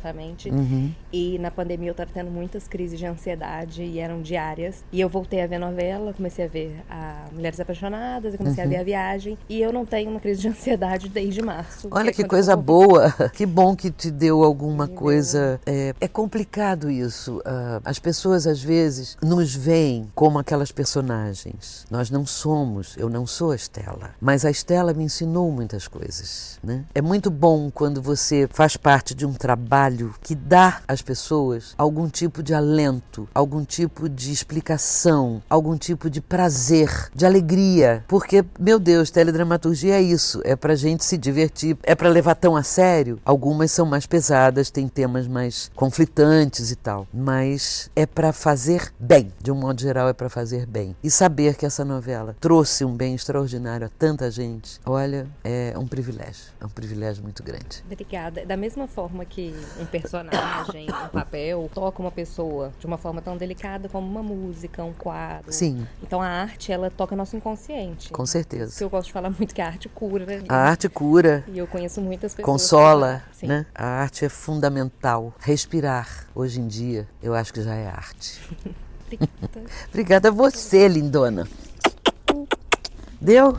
Uhum. 0.50 0.92
E 1.12 1.38
na 1.40 1.52
pandemia 1.52 1.90
eu 1.90 1.92
estava 1.94 2.10
tendo 2.14 2.30
muitas 2.32 2.68
crises 2.68 2.98
de 3.00 3.06
ansiedade 3.06 3.84
e 3.84 4.00
eram 4.00 4.22
diárias. 4.22 4.84
E 4.92 5.00
eu 5.02 5.10
voltei 5.10 5.42
a 5.42 5.48
ver 5.48 5.60
novela, 5.60 6.14
comecei 6.14 6.46
a 6.46 6.48
ver 6.48 6.76
a 6.90 7.26
Mulheres 7.32 7.60
Apaixonadas, 7.60 8.34
eu 8.34 8.38
comecei 8.38 8.64
Uhum. 8.64 8.70
a 8.70 8.74
ver 8.74 8.80
a 8.80 8.84
viagem. 8.84 9.38
E 9.50 9.62
eu 9.62 9.72
não 9.74 9.86
tenho 9.86 10.10
uma 10.12 10.20
crise 10.20 10.42
de 10.42 10.48
ansiedade 10.50 11.10
desde 11.10 11.42
março. 11.42 11.88
Olha 11.92 12.12
que 12.12 12.24
coisa 12.24 12.56
boa, 12.56 13.12
que 13.34 13.46
bom 13.46 13.76
que 13.76 13.90
te 13.92 14.10
deu 14.12 14.44
alguma 14.44 14.88
deu. 14.88 14.96
coisa. 14.96 15.60
É, 15.66 15.94
é 16.00 16.08
complicado 16.08 16.90
isso. 16.90 17.42
Ah, 17.46 17.82
as 17.86 18.00
pessoas 18.00 18.48
às 18.48 18.62
vezes 18.62 19.18
nos 19.22 19.54
veem 19.56 20.10
como 20.16 20.40
aquelas 20.40 20.72
personagens. 20.72 21.86
Nós 21.90 22.10
não 22.10 22.26
somos, 22.26 22.96
eu 22.98 23.10
não 23.10 23.26
sou 23.28 23.52
a 23.52 23.56
Estela, 23.56 24.12
mas 24.20 24.44
a 24.46 24.50
Estela 24.52 24.94
me 24.94 25.04
ensinou 25.04 25.52
muitas 25.52 25.88
coisas. 25.88 26.60
Né? 26.64 26.84
É 26.94 27.02
muito 27.02 27.30
bom 27.30 27.70
quando 27.72 28.02
você 28.02 28.48
faz 28.52 28.76
parte 28.76 29.14
de 29.14 29.26
um 29.26 29.34
trabalho 29.34 29.85
trabalho 29.86 30.16
que 30.22 30.34
dá 30.34 30.82
às 30.88 31.02
pessoas 31.02 31.74
algum 31.78 32.10
tipo 32.10 32.42
de 32.42 32.54
alento, 32.54 33.28
algum 33.34 33.64
tipo 33.64 34.10
de 34.10 34.32
explicação, 34.32 35.42
algum 35.50 35.78
tipo 35.78 36.10
de 36.10 36.22
prazer, 36.22 37.10
de 37.14 37.26
alegria. 37.26 38.04
Porque, 38.08 38.44
meu 38.60 38.80
Deus, 38.80 39.12
teledramaturgia 39.12 39.96
é 39.96 40.02
isso, 40.02 40.42
é 40.44 40.56
pra 40.56 40.76
gente 40.76 41.04
se 41.04 41.18
divertir, 41.18 41.78
é 41.84 41.94
para 41.94 42.10
levar 42.10 42.36
tão 42.36 42.56
a 42.56 42.64
sério. 42.64 43.20
Algumas 43.24 43.72
são 43.72 43.86
mais 43.86 44.06
pesadas, 44.06 44.72
tem 44.72 44.88
temas 44.88 45.28
mais 45.28 45.72
conflitantes 45.76 46.72
e 46.72 46.76
tal, 46.76 47.08
mas 47.14 47.90
é 47.96 48.06
para 48.06 48.34
fazer 48.34 48.92
bem, 49.00 49.32
de 49.42 49.52
um 49.52 49.56
modo 49.56 49.82
geral 49.82 50.10
é 50.10 50.14
para 50.14 50.30
fazer 50.30 50.66
bem. 50.66 50.96
E 51.04 51.12
saber 51.12 51.56
que 51.56 51.66
essa 51.66 51.86
novela 51.86 52.36
trouxe 52.40 52.84
um 52.84 52.96
bem 52.96 53.16
extraordinário 53.16 53.88
a 53.88 53.90
tanta 53.90 54.30
gente, 54.32 54.80
olha, 54.86 55.28
é 55.44 55.74
um 55.78 55.88
privilégio, 55.88 56.54
é 56.60 56.66
um 56.66 56.70
privilégio 56.70 57.24
muito 57.24 57.44
grande. 57.44 57.84
Obrigada. 57.86 58.46
Da 58.46 58.58
mesma 58.58 58.88
forma 58.88 59.26
que 59.26 59.54
um 59.80 59.86
personagem, 59.86 60.88
um 60.90 61.10
papel, 61.10 61.70
toca 61.74 62.02
uma 62.02 62.12
pessoa 62.12 62.72
de 62.80 62.86
uma 62.86 62.98
forma 62.98 63.22
tão 63.22 63.38
delicada 63.38 63.90
como 63.90 64.08
uma 64.08 64.24
música, 64.24 64.84
um 64.84 64.94
quadro. 64.94 65.52
Sim. 65.52 65.88
Então 66.02 66.22
a 66.22 66.28
arte, 66.28 66.72
ela 66.72 66.90
toca 66.90 67.16
nosso 67.16 67.36
inconsciente. 67.36 68.12
Com 68.12 68.26
certeza. 68.26 68.72
Isso 68.72 68.84
eu 68.84 68.90
gosto 68.90 69.08
de 69.08 69.14
falar 69.14 69.30
muito 69.30 69.54
que 69.54 69.62
a 69.62 69.68
arte 69.68 69.90
cura. 69.90 70.26
A 70.48 70.56
arte 70.56 70.90
cura. 70.90 71.44
E 71.48 71.58
eu 71.58 71.68
conheço 71.68 72.02
muitas 72.02 72.34
pessoas. 72.34 72.46
Consola, 72.46 73.24
Sim. 73.34 73.48
né? 73.48 73.66
A 73.74 73.86
arte 73.86 74.26
é 74.26 74.30
fundamental. 74.30 75.34
Respirar, 75.40 76.28
hoje 76.34 76.60
em 76.60 76.68
dia, 76.68 77.08
eu 77.22 77.34
acho 77.34 77.54
que 77.54 77.62
já 77.62 77.74
é 77.74 77.88
arte. 77.88 78.42
Obrigada. 79.06 79.64
Obrigada 79.90 80.28
a 80.30 80.32
você, 80.32 80.88
lindona. 80.88 81.48
Deu? 83.20 83.58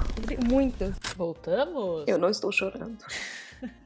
Muito. 0.49 0.95
Voltamos? 1.17 2.05
Eu 2.07 2.19
não 2.19 2.29
estou 2.29 2.53
chorando. 2.53 2.99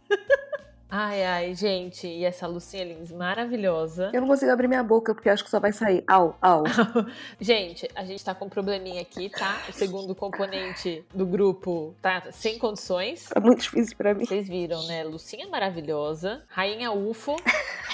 Ai, 0.90 1.24
ai, 1.24 1.54
gente, 1.54 2.06
e 2.06 2.24
essa 2.24 2.48
Lucinha 2.48 2.82
Lins 2.82 3.12
maravilhosa. 3.12 4.10
Eu 4.12 4.20
não 4.20 4.28
consigo 4.28 4.50
abrir 4.50 4.66
minha 4.66 4.82
boca 4.82 5.14
porque 5.14 5.28
acho 5.28 5.44
que 5.44 5.50
só 5.50 5.60
vai 5.60 5.72
sair. 5.72 6.02
Au, 6.08 6.36
au. 6.42 6.64
gente, 7.40 7.88
a 7.94 8.04
gente 8.04 8.24
tá 8.24 8.34
com 8.34 8.46
um 8.46 8.48
probleminha 8.48 9.00
aqui, 9.00 9.30
tá? 9.30 9.62
O 9.68 9.72
segundo 9.72 10.14
componente 10.16 11.04
do 11.14 11.24
grupo 11.24 11.94
tá 12.02 12.24
sem 12.32 12.58
condições. 12.58 13.28
É 13.34 13.38
muito 13.38 13.60
difícil 13.60 13.96
pra 13.96 14.14
mim. 14.14 14.24
Vocês 14.24 14.48
viram, 14.48 14.84
né? 14.86 15.04
Lucinha 15.04 15.46
maravilhosa, 15.48 16.42
Rainha 16.48 16.90
UFO. 16.90 17.36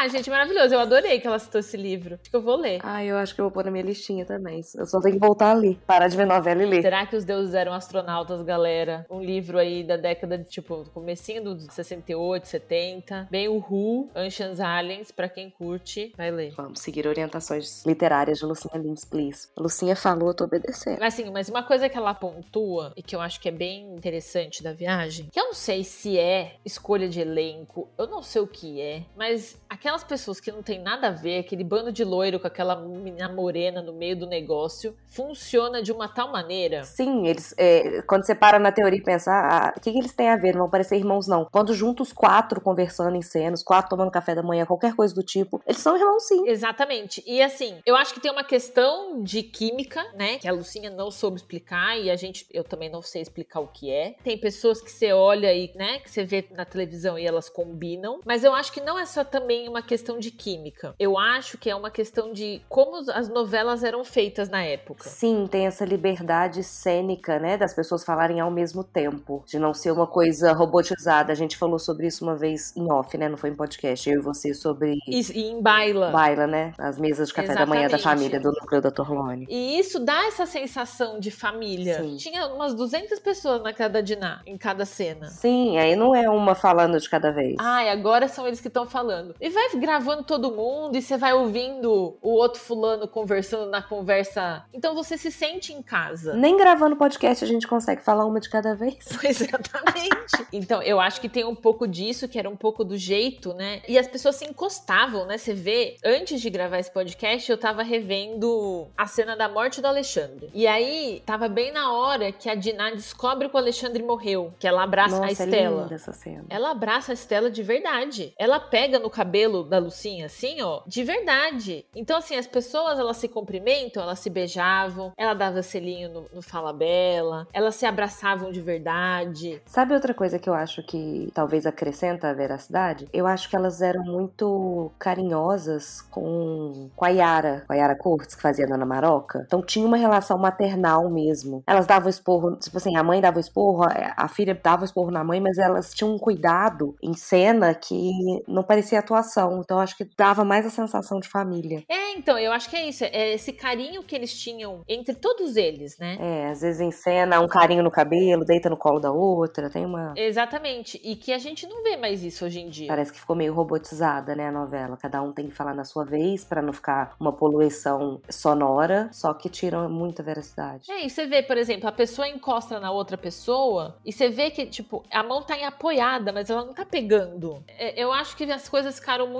Ah, 0.00 0.06
gente, 0.06 0.30
maravilhoso. 0.30 0.72
Eu 0.72 0.78
adorei 0.78 1.18
que 1.18 1.26
ela 1.26 1.40
citou 1.40 1.58
esse 1.58 1.76
livro. 1.76 2.20
Acho 2.20 2.30
que 2.30 2.36
eu 2.36 2.40
vou 2.40 2.54
ler. 2.54 2.78
Ah, 2.84 3.04
eu 3.04 3.16
acho 3.16 3.34
que 3.34 3.40
eu 3.40 3.46
vou 3.46 3.50
pôr 3.50 3.64
na 3.64 3.70
minha 3.72 3.82
listinha 3.82 4.24
também. 4.24 4.60
Eu 4.76 4.86
só 4.86 5.00
tenho 5.00 5.14
que 5.14 5.20
voltar 5.20 5.50
ali. 5.50 5.74
Parar 5.88 6.06
de 6.06 6.16
ver 6.16 6.24
novela 6.24 6.62
e 6.62 6.66
ler. 6.66 6.82
Será 6.82 7.04
que 7.04 7.16
os 7.16 7.24
deuses 7.24 7.52
eram 7.52 7.72
astronautas, 7.72 8.40
galera? 8.42 9.04
Um 9.10 9.20
livro 9.20 9.58
aí 9.58 9.82
da 9.82 9.96
década 9.96 10.38
de, 10.38 10.44
tipo, 10.44 10.88
comecinho 10.94 11.42
dos 11.42 11.64
68, 11.74 12.46
70. 12.46 13.26
Bem 13.28 13.48
o 13.48 13.56
Who, 13.56 14.08
Ancients 14.14 14.60
Aliens, 14.60 15.10
pra 15.10 15.28
quem 15.28 15.50
curte, 15.50 16.12
vai 16.16 16.30
ler. 16.30 16.54
Vamos 16.56 16.78
seguir 16.78 17.08
orientações 17.08 17.84
literárias 17.84 18.38
de 18.38 18.46
Lucinha 18.46 18.80
Lins, 18.80 19.04
please. 19.04 19.48
A 19.56 19.60
Lucinha 19.60 19.96
falou, 19.96 20.28
eu 20.28 20.34
tô 20.34 20.44
obedecendo. 20.44 21.00
Mas 21.00 21.14
assim, 21.14 21.28
mas 21.28 21.48
uma 21.48 21.64
coisa 21.64 21.88
que 21.88 21.98
ela 21.98 22.14
pontua 22.14 22.92
e 22.96 23.02
que 23.02 23.16
eu 23.16 23.20
acho 23.20 23.40
que 23.40 23.48
é 23.48 23.52
bem 23.52 23.96
interessante 23.96 24.62
da 24.62 24.72
viagem, 24.72 25.28
que 25.32 25.40
eu 25.40 25.46
não 25.46 25.54
sei 25.54 25.82
se 25.82 26.16
é 26.16 26.54
escolha 26.64 27.08
de 27.08 27.20
elenco, 27.20 27.88
eu 27.98 28.06
não 28.06 28.22
sei 28.22 28.42
o 28.42 28.46
que 28.46 28.80
é, 28.80 29.02
mas 29.16 29.58
aquelas 29.88 30.04
pessoas 30.04 30.38
que 30.38 30.52
não 30.52 30.62
tem 30.62 30.78
nada 30.78 31.08
a 31.08 31.10
ver, 31.10 31.38
aquele 31.38 31.64
bando 31.64 31.90
de 31.90 32.04
loiro 32.04 32.38
com 32.38 32.46
aquela 32.46 32.76
menina 32.76 33.26
morena 33.26 33.80
no 33.80 33.94
meio 33.94 34.14
do 34.14 34.26
negócio, 34.26 34.94
funciona 35.06 35.82
de 35.82 35.90
uma 35.90 36.06
tal 36.06 36.30
maneira. 36.30 36.84
Sim, 36.84 37.26
eles. 37.26 37.54
é, 37.56 38.02
quando 38.02 38.26
você 38.26 38.34
para 38.34 38.58
na 38.58 38.70
teoria 38.70 38.98
e 38.98 39.02
pensa, 39.02 39.32
ah, 39.32 39.72
o 39.74 39.80
que, 39.80 39.90
que 39.90 39.98
eles 39.98 40.12
têm 40.12 40.28
a 40.28 40.36
ver? 40.36 40.52
Não 40.52 40.60
vão 40.60 40.70
parecer 40.70 40.96
irmãos, 40.96 41.26
não. 41.26 41.46
Quando 41.50 41.72
junta 41.72 42.02
os 42.02 42.12
quatro 42.12 42.60
conversando 42.60 43.16
em 43.16 43.22
cena, 43.22 43.54
os 43.54 43.62
quatro 43.62 43.88
tomando 43.88 44.10
café 44.10 44.34
da 44.34 44.42
manhã, 44.42 44.66
qualquer 44.66 44.94
coisa 44.94 45.14
do 45.14 45.22
tipo, 45.22 45.62
eles 45.66 45.80
são 45.80 45.96
irmãos, 45.96 46.24
sim. 46.24 46.46
Exatamente. 46.46 47.22
E 47.26 47.40
assim, 47.40 47.78
eu 47.86 47.96
acho 47.96 48.12
que 48.12 48.20
tem 48.20 48.30
uma 48.30 48.44
questão 48.44 49.22
de 49.22 49.42
química, 49.42 50.04
né? 50.14 50.36
Que 50.38 50.48
a 50.48 50.52
Lucinha 50.52 50.90
não 50.90 51.10
soube 51.10 51.36
explicar 51.38 51.98
e 51.98 52.10
a 52.10 52.16
gente, 52.16 52.46
eu 52.52 52.62
também 52.62 52.90
não 52.90 53.00
sei 53.00 53.22
explicar 53.22 53.60
o 53.60 53.68
que 53.68 53.90
é. 53.90 54.16
Tem 54.22 54.36
pessoas 54.36 54.82
que 54.82 54.90
você 54.90 55.12
olha 55.12 55.52
e, 55.54 55.72
né, 55.74 56.00
que 56.00 56.10
você 56.10 56.24
vê 56.24 56.46
na 56.50 56.66
televisão 56.66 57.18
e 57.18 57.26
elas 57.26 57.48
combinam. 57.48 58.20
Mas 58.26 58.44
eu 58.44 58.52
acho 58.52 58.70
que 58.70 58.80
não 58.80 58.98
é 58.98 59.06
só 59.06 59.24
também 59.24 59.68
uma 59.68 59.77
questão 59.82 60.18
de 60.18 60.30
química. 60.30 60.94
Eu 60.98 61.18
acho 61.18 61.58
que 61.58 61.70
é 61.70 61.74
uma 61.74 61.90
questão 61.90 62.32
de 62.32 62.60
como 62.68 62.96
as 63.12 63.28
novelas 63.28 63.82
eram 63.84 64.04
feitas 64.04 64.48
na 64.48 64.62
época. 64.62 65.08
Sim, 65.08 65.46
tem 65.50 65.66
essa 65.66 65.84
liberdade 65.84 66.62
cênica, 66.62 67.38
né, 67.38 67.56
das 67.56 67.74
pessoas 67.74 68.04
falarem 68.04 68.40
ao 68.40 68.50
mesmo 68.50 68.82
tempo, 68.84 69.42
de 69.46 69.58
não 69.58 69.72
ser 69.74 69.90
uma 69.90 70.06
coisa 70.06 70.52
robotizada. 70.52 71.32
A 71.32 71.36
gente 71.36 71.56
falou 71.56 71.78
sobre 71.78 72.06
isso 72.06 72.24
uma 72.24 72.36
vez 72.36 72.76
em 72.76 72.90
off, 72.90 73.16
né, 73.16 73.28
não 73.28 73.36
foi 73.36 73.50
em 73.50 73.54
podcast, 73.54 74.08
eu 74.08 74.20
e 74.20 74.22
você 74.22 74.54
sobre 74.54 74.96
E, 75.06 75.20
e 75.32 75.50
em 75.50 75.62
baila. 75.62 76.10
baila, 76.10 76.46
né, 76.46 76.72
as 76.78 76.98
mesas 76.98 77.28
de 77.28 77.34
café 77.34 77.54
da 77.54 77.66
manhã 77.66 77.88
da 77.88 77.96
Exatamente. 77.96 78.18
família 78.30 78.40
do 78.40 78.52
núcleo 78.52 78.80
da 78.80 78.90
Torlone. 78.90 79.46
E 79.48 79.78
isso 79.78 79.98
dá 79.98 80.26
essa 80.26 80.46
sensação 80.46 81.18
de 81.20 81.30
família. 81.30 82.02
Sim. 82.02 82.16
Tinha 82.16 82.46
umas 82.48 82.74
200 82.74 83.18
pessoas 83.20 83.62
na 83.62 83.72
cada 83.72 84.02
diná, 84.02 84.40
em 84.46 84.56
cada 84.56 84.84
cena. 84.84 85.26
Sim, 85.26 85.78
aí 85.78 85.94
não 85.96 86.14
é 86.14 86.28
uma 86.28 86.54
falando 86.54 86.98
de 86.98 87.08
cada 87.08 87.30
vez. 87.30 87.56
Ai, 87.58 87.88
agora 87.88 88.28
são 88.28 88.46
eles 88.46 88.60
que 88.60 88.68
estão 88.68 88.86
falando. 88.86 89.34
E 89.40 89.48
vai 89.50 89.67
gravando 89.76 90.22
todo 90.22 90.50
mundo 90.50 90.96
e 90.96 91.02
você 91.02 91.16
vai 91.16 91.32
ouvindo 91.32 92.16
o 92.20 92.30
outro 92.30 92.60
fulano 92.60 93.06
conversando 93.06 93.70
na 93.70 93.82
conversa. 93.82 94.64
Então 94.72 94.94
você 94.94 95.16
se 95.16 95.30
sente 95.30 95.72
em 95.72 95.82
casa. 95.82 96.34
Nem 96.34 96.56
gravando 96.56 96.96
podcast 96.96 97.44
a 97.44 97.48
gente 97.48 97.66
consegue 97.66 98.02
falar 98.02 98.24
uma 98.24 98.40
de 98.40 98.48
cada 98.48 98.74
vez. 98.74 98.98
Exatamente. 99.22 100.46
Então, 100.52 100.82
eu 100.82 101.00
acho 101.00 101.20
que 101.20 101.28
tem 101.28 101.44
um 101.44 101.54
pouco 101.54 101.86
disso, 101.86 102.28
que 102.28 102.38
era 102.38 102.48
um 102.48 102.56
pouco 102.56 102.84
do 102.84 102.96
jeito, 102.96 103.52
né? 103.54 103.82
E 103.88 103.98
as 103.98 104.06
pessoas 104.06 104.36
se 104.36 104.44
encostavam, 104.44 105.26
né? 105.26 105.38
Você 105.38 105.52
vê, 105.52 105.96
antes 106.04 106.40
de 106.40 106.50
gravar 106.50 106.78
esse 106.78 106.90
podcast, 106.90 107.50
eu 107.50 107.58
tava 107.58 107.82
revendo 107.82 108.88
a 108.96 109.06
cena 109.06 109.36
da 109.36 109.48
morte 109.48 109.80
do 109.80 109.86
Alexandre. 109.86 110.50
E 110.54 110.66
aí, 110.66 111.22
tava 111.26 111.48
bem 111.48 111.72
na 111.72 111.92
hora 111.92 112.32
que 112.32 112.48
a 112.48 112.54
Diná 112.54 112.90
descobre 112.90 113.48
que 113.48 113.54
o 113.54 113.58
Alexandre 113.58 114.02
morreu, 114.02 114.52
que 114.58 114.66
ela 114.66 114.82
abraça 114.82 115.20
Nossa, 115.20 115.26
a 115.26 115.28
é 115.28 115.32
Estela. 115.32 115.82
linda 115.82 115.94
essa 115.94 116.12
cena. 116.12 116.44
Ela 116.48 116.70
abraça 116.70 117.12
a 117.12 117.14
Estela 117.14 117.50
de 117.50 117.62
verdade. 117.62 118.32
Ela 118.38 118.60
pega 118.60 118.98
no 118.98 119.10
cabelo 119.10 119.57
da 119.62 119.78
Lucinha, 119.78 120.26
assim, 120.26 120.60
ó, 120.62 120.82
de 120.86 121.02
verdade. 121.02 121.84
Então, 121.94 122.18
assim, 122.18 122.36
as 122.36 122.46
pessoas, 122.46 122.98
elas 122.98 123.16
se 123.16 123.28
cumprimentam, 123.28 124.02
elas 124.02 124.18
se 124.18 124.30
beijavam, 124.30 125.12
ela 125.16 125.34
dava 125.34 125.62
selinho 125.62 126.12
no, 126.12 126.26
no 126.34 126.42
Fala 126.42 126.72
Bela, 126.72 127.46
elas 127.52 127.74
se 127.74 127.86
abraçavam 127.86 128.50
de 128.50 128.60
verdade. 128.60 129.60
Sabe 129.66 129.94
outra 129.94 130.14
coisa 130.14 130.38
que 130.38 130.48
eu 130.48 130.54
acho 130.54 130.82
que 130.82 131.30
talvez 131.34 131.66
acrescenta 131.66 132.28
a 132.28 132.34
veracidade? 132.34 133.08
Eu 133.12 133.26
acho 133.26 133.48
que 133.48 133.56
elas 133.56 133.80
eram 133.82 134.02
muito 134.04 134.90
carinhosas 134.98 136.02
com, 136.02 136.90
com 136.94 137.04
a 137.04 137.08
Yara, 137.08 137.64
com 137.66 137.72
a 137.72 137.76
Yara 137.76 137.96
Cortes, 137.96 138.34
que 138.34 138.42
fazia 138.42 138.64
a 138.64 138.68
Dona 138.68 138.86
Maroca. 138.86 139.44
Então 139.46 139.62
tinha 139.62 139.86
uma 139.86 139.96
relação 139.96 140.38
maternal 140.38 141.10
mesmo. 141.10 141.62
Elas 141.66 141.86
davam 141.86 142.08
esporro, 142.08 142.56
tipo 142.56 142.76
assim, 142.76 142.96
a 142.96 143.02
mãe 143.02 143.20
dava 143.20 143.40
esporro, 143.40 143.84
a 144.16 144.28
filha 144.28 144.58
dava 144.60 144.84
esporro 144.84 145.10
na 145.10 145.24
mãe, 145.24 145.40
mas 145.40 145.58
elas 145.58 145.92
tinham 145.94 146.14
um 146.14 146.18
cuidado 146.18 146.96
em 147.02 147.14
cena 147.14 147.74
que 147.74 148.10
não 148.46 148.62
parecia 148.62 148.98
atuação. 148.98 149.47
Então 149.60 149.78
eu 149.78 149.82
acho 149.82 149.96
que 149.96 150.04
dava 150.16 150.44
mais 150.44 150.66
a 150.66 150.70
sensação 150.70 151.18
de 151.20 151.28
família. 151.28 151.82
É, 151.88 152.12
então, 152.12 152.38
eu 152.38 152.52
acho 152.52 152.68
que 152.68 152.76
é 152.76 152.88
isso. 152.88 153.04
É 153.04 153.32
esse 153.32 153.52
carinho 153.52 154.02
que 154.02 154.14
eles 154.14 154.32
tinham 154.38 154.82
entre 154.88 155.14
todos 155.14 155.56
eles, 155.56 155.98
né? 155.98 156.16
É, 156.20 156.50
às 156.50 156.60
vezes 156.60 156.80
em 156.80 156.90
cena, 156.90 157.40
um 157.40 157.48
carinho 157.48 157.82
no 157.82 157.90
cabelo, 157.90 158.44
deita 158.44 158.68
no 158.68 158.76
colo 158.76 159.00
da 159.00 159.12
outra, 159.12 159.70
tem 159.70 159.84
uma. 159.84 160.12
Exatamente. 160.16 161.00
E 161.02 161.16
que 161.16 161.32
a 161.32 161.38
gente 161.38 161.66
não 161.66 161.82
vê 161.82 161.96
mais 161.96 162.22
isso 162.22 162.44
hoje 162.44 162.60
em 162.60 162.68
dia. 162.68 162.88
Parece 162.88 163.12
que 163.12 163.20
ficou 163.20 163.36
meio 163.36 163.54
robotizada, 163.54 164.34
né, 164.34 164.48
a 164.48 164.52
novela. 164.52 164.96
Cada 164.96 165.22
um 165.22 165.32
tem 165.32 165.48
que 165.48 165.54
falar 165.54 165.74
na 165.74 165.84
sua 165.84 166.04
vez 166.04 166.44
pra 166.44 166.60
não 166.60 166.72
ficar 166.72 167.14
uma 167.20 167.32
poluição 167.32 168.20
sonora, 168.28 169.08
só 169.12 169.32
que 169.32 169.48
tira 169.48 169.88
muita 169.88 170.22
veracidade. 170.22 170.90
É, 170.90 171.04
e 171.04 171.10
você 171.10 171.26
vê, 171.26 171.42
por 171.42 171.56
exemplo, 171.56 171.88
a 171.88 171.92
pessoa 171.92 172.28
encosta 172.28 172.80
na 172.80 172.90
outra 172.90 173.16
pessoa 173.16 173.96
e 174.04 174.12
você 174.12 174.28
vê 174.28 174.50
que, 174.50 174.66
tipo, 174.66 175.04
a 175.10 175.22
mão 175.22 175.42
tá 175.42 175.54
apoiada, 175.66 176.32
mas 176.32 176.50
ela 176.50 176.64
não 176.64 176.74
tá 176.74 176.84
pegando. 176.84 177.62
É, 177.68 178.00
eu 178.02 178.12
acho 178.12 178.36
que 178.36 178.44
as 178.44 178.68
coisas 178.68 178.98
ficaram 178.98 179.28
muito 179.28 179.37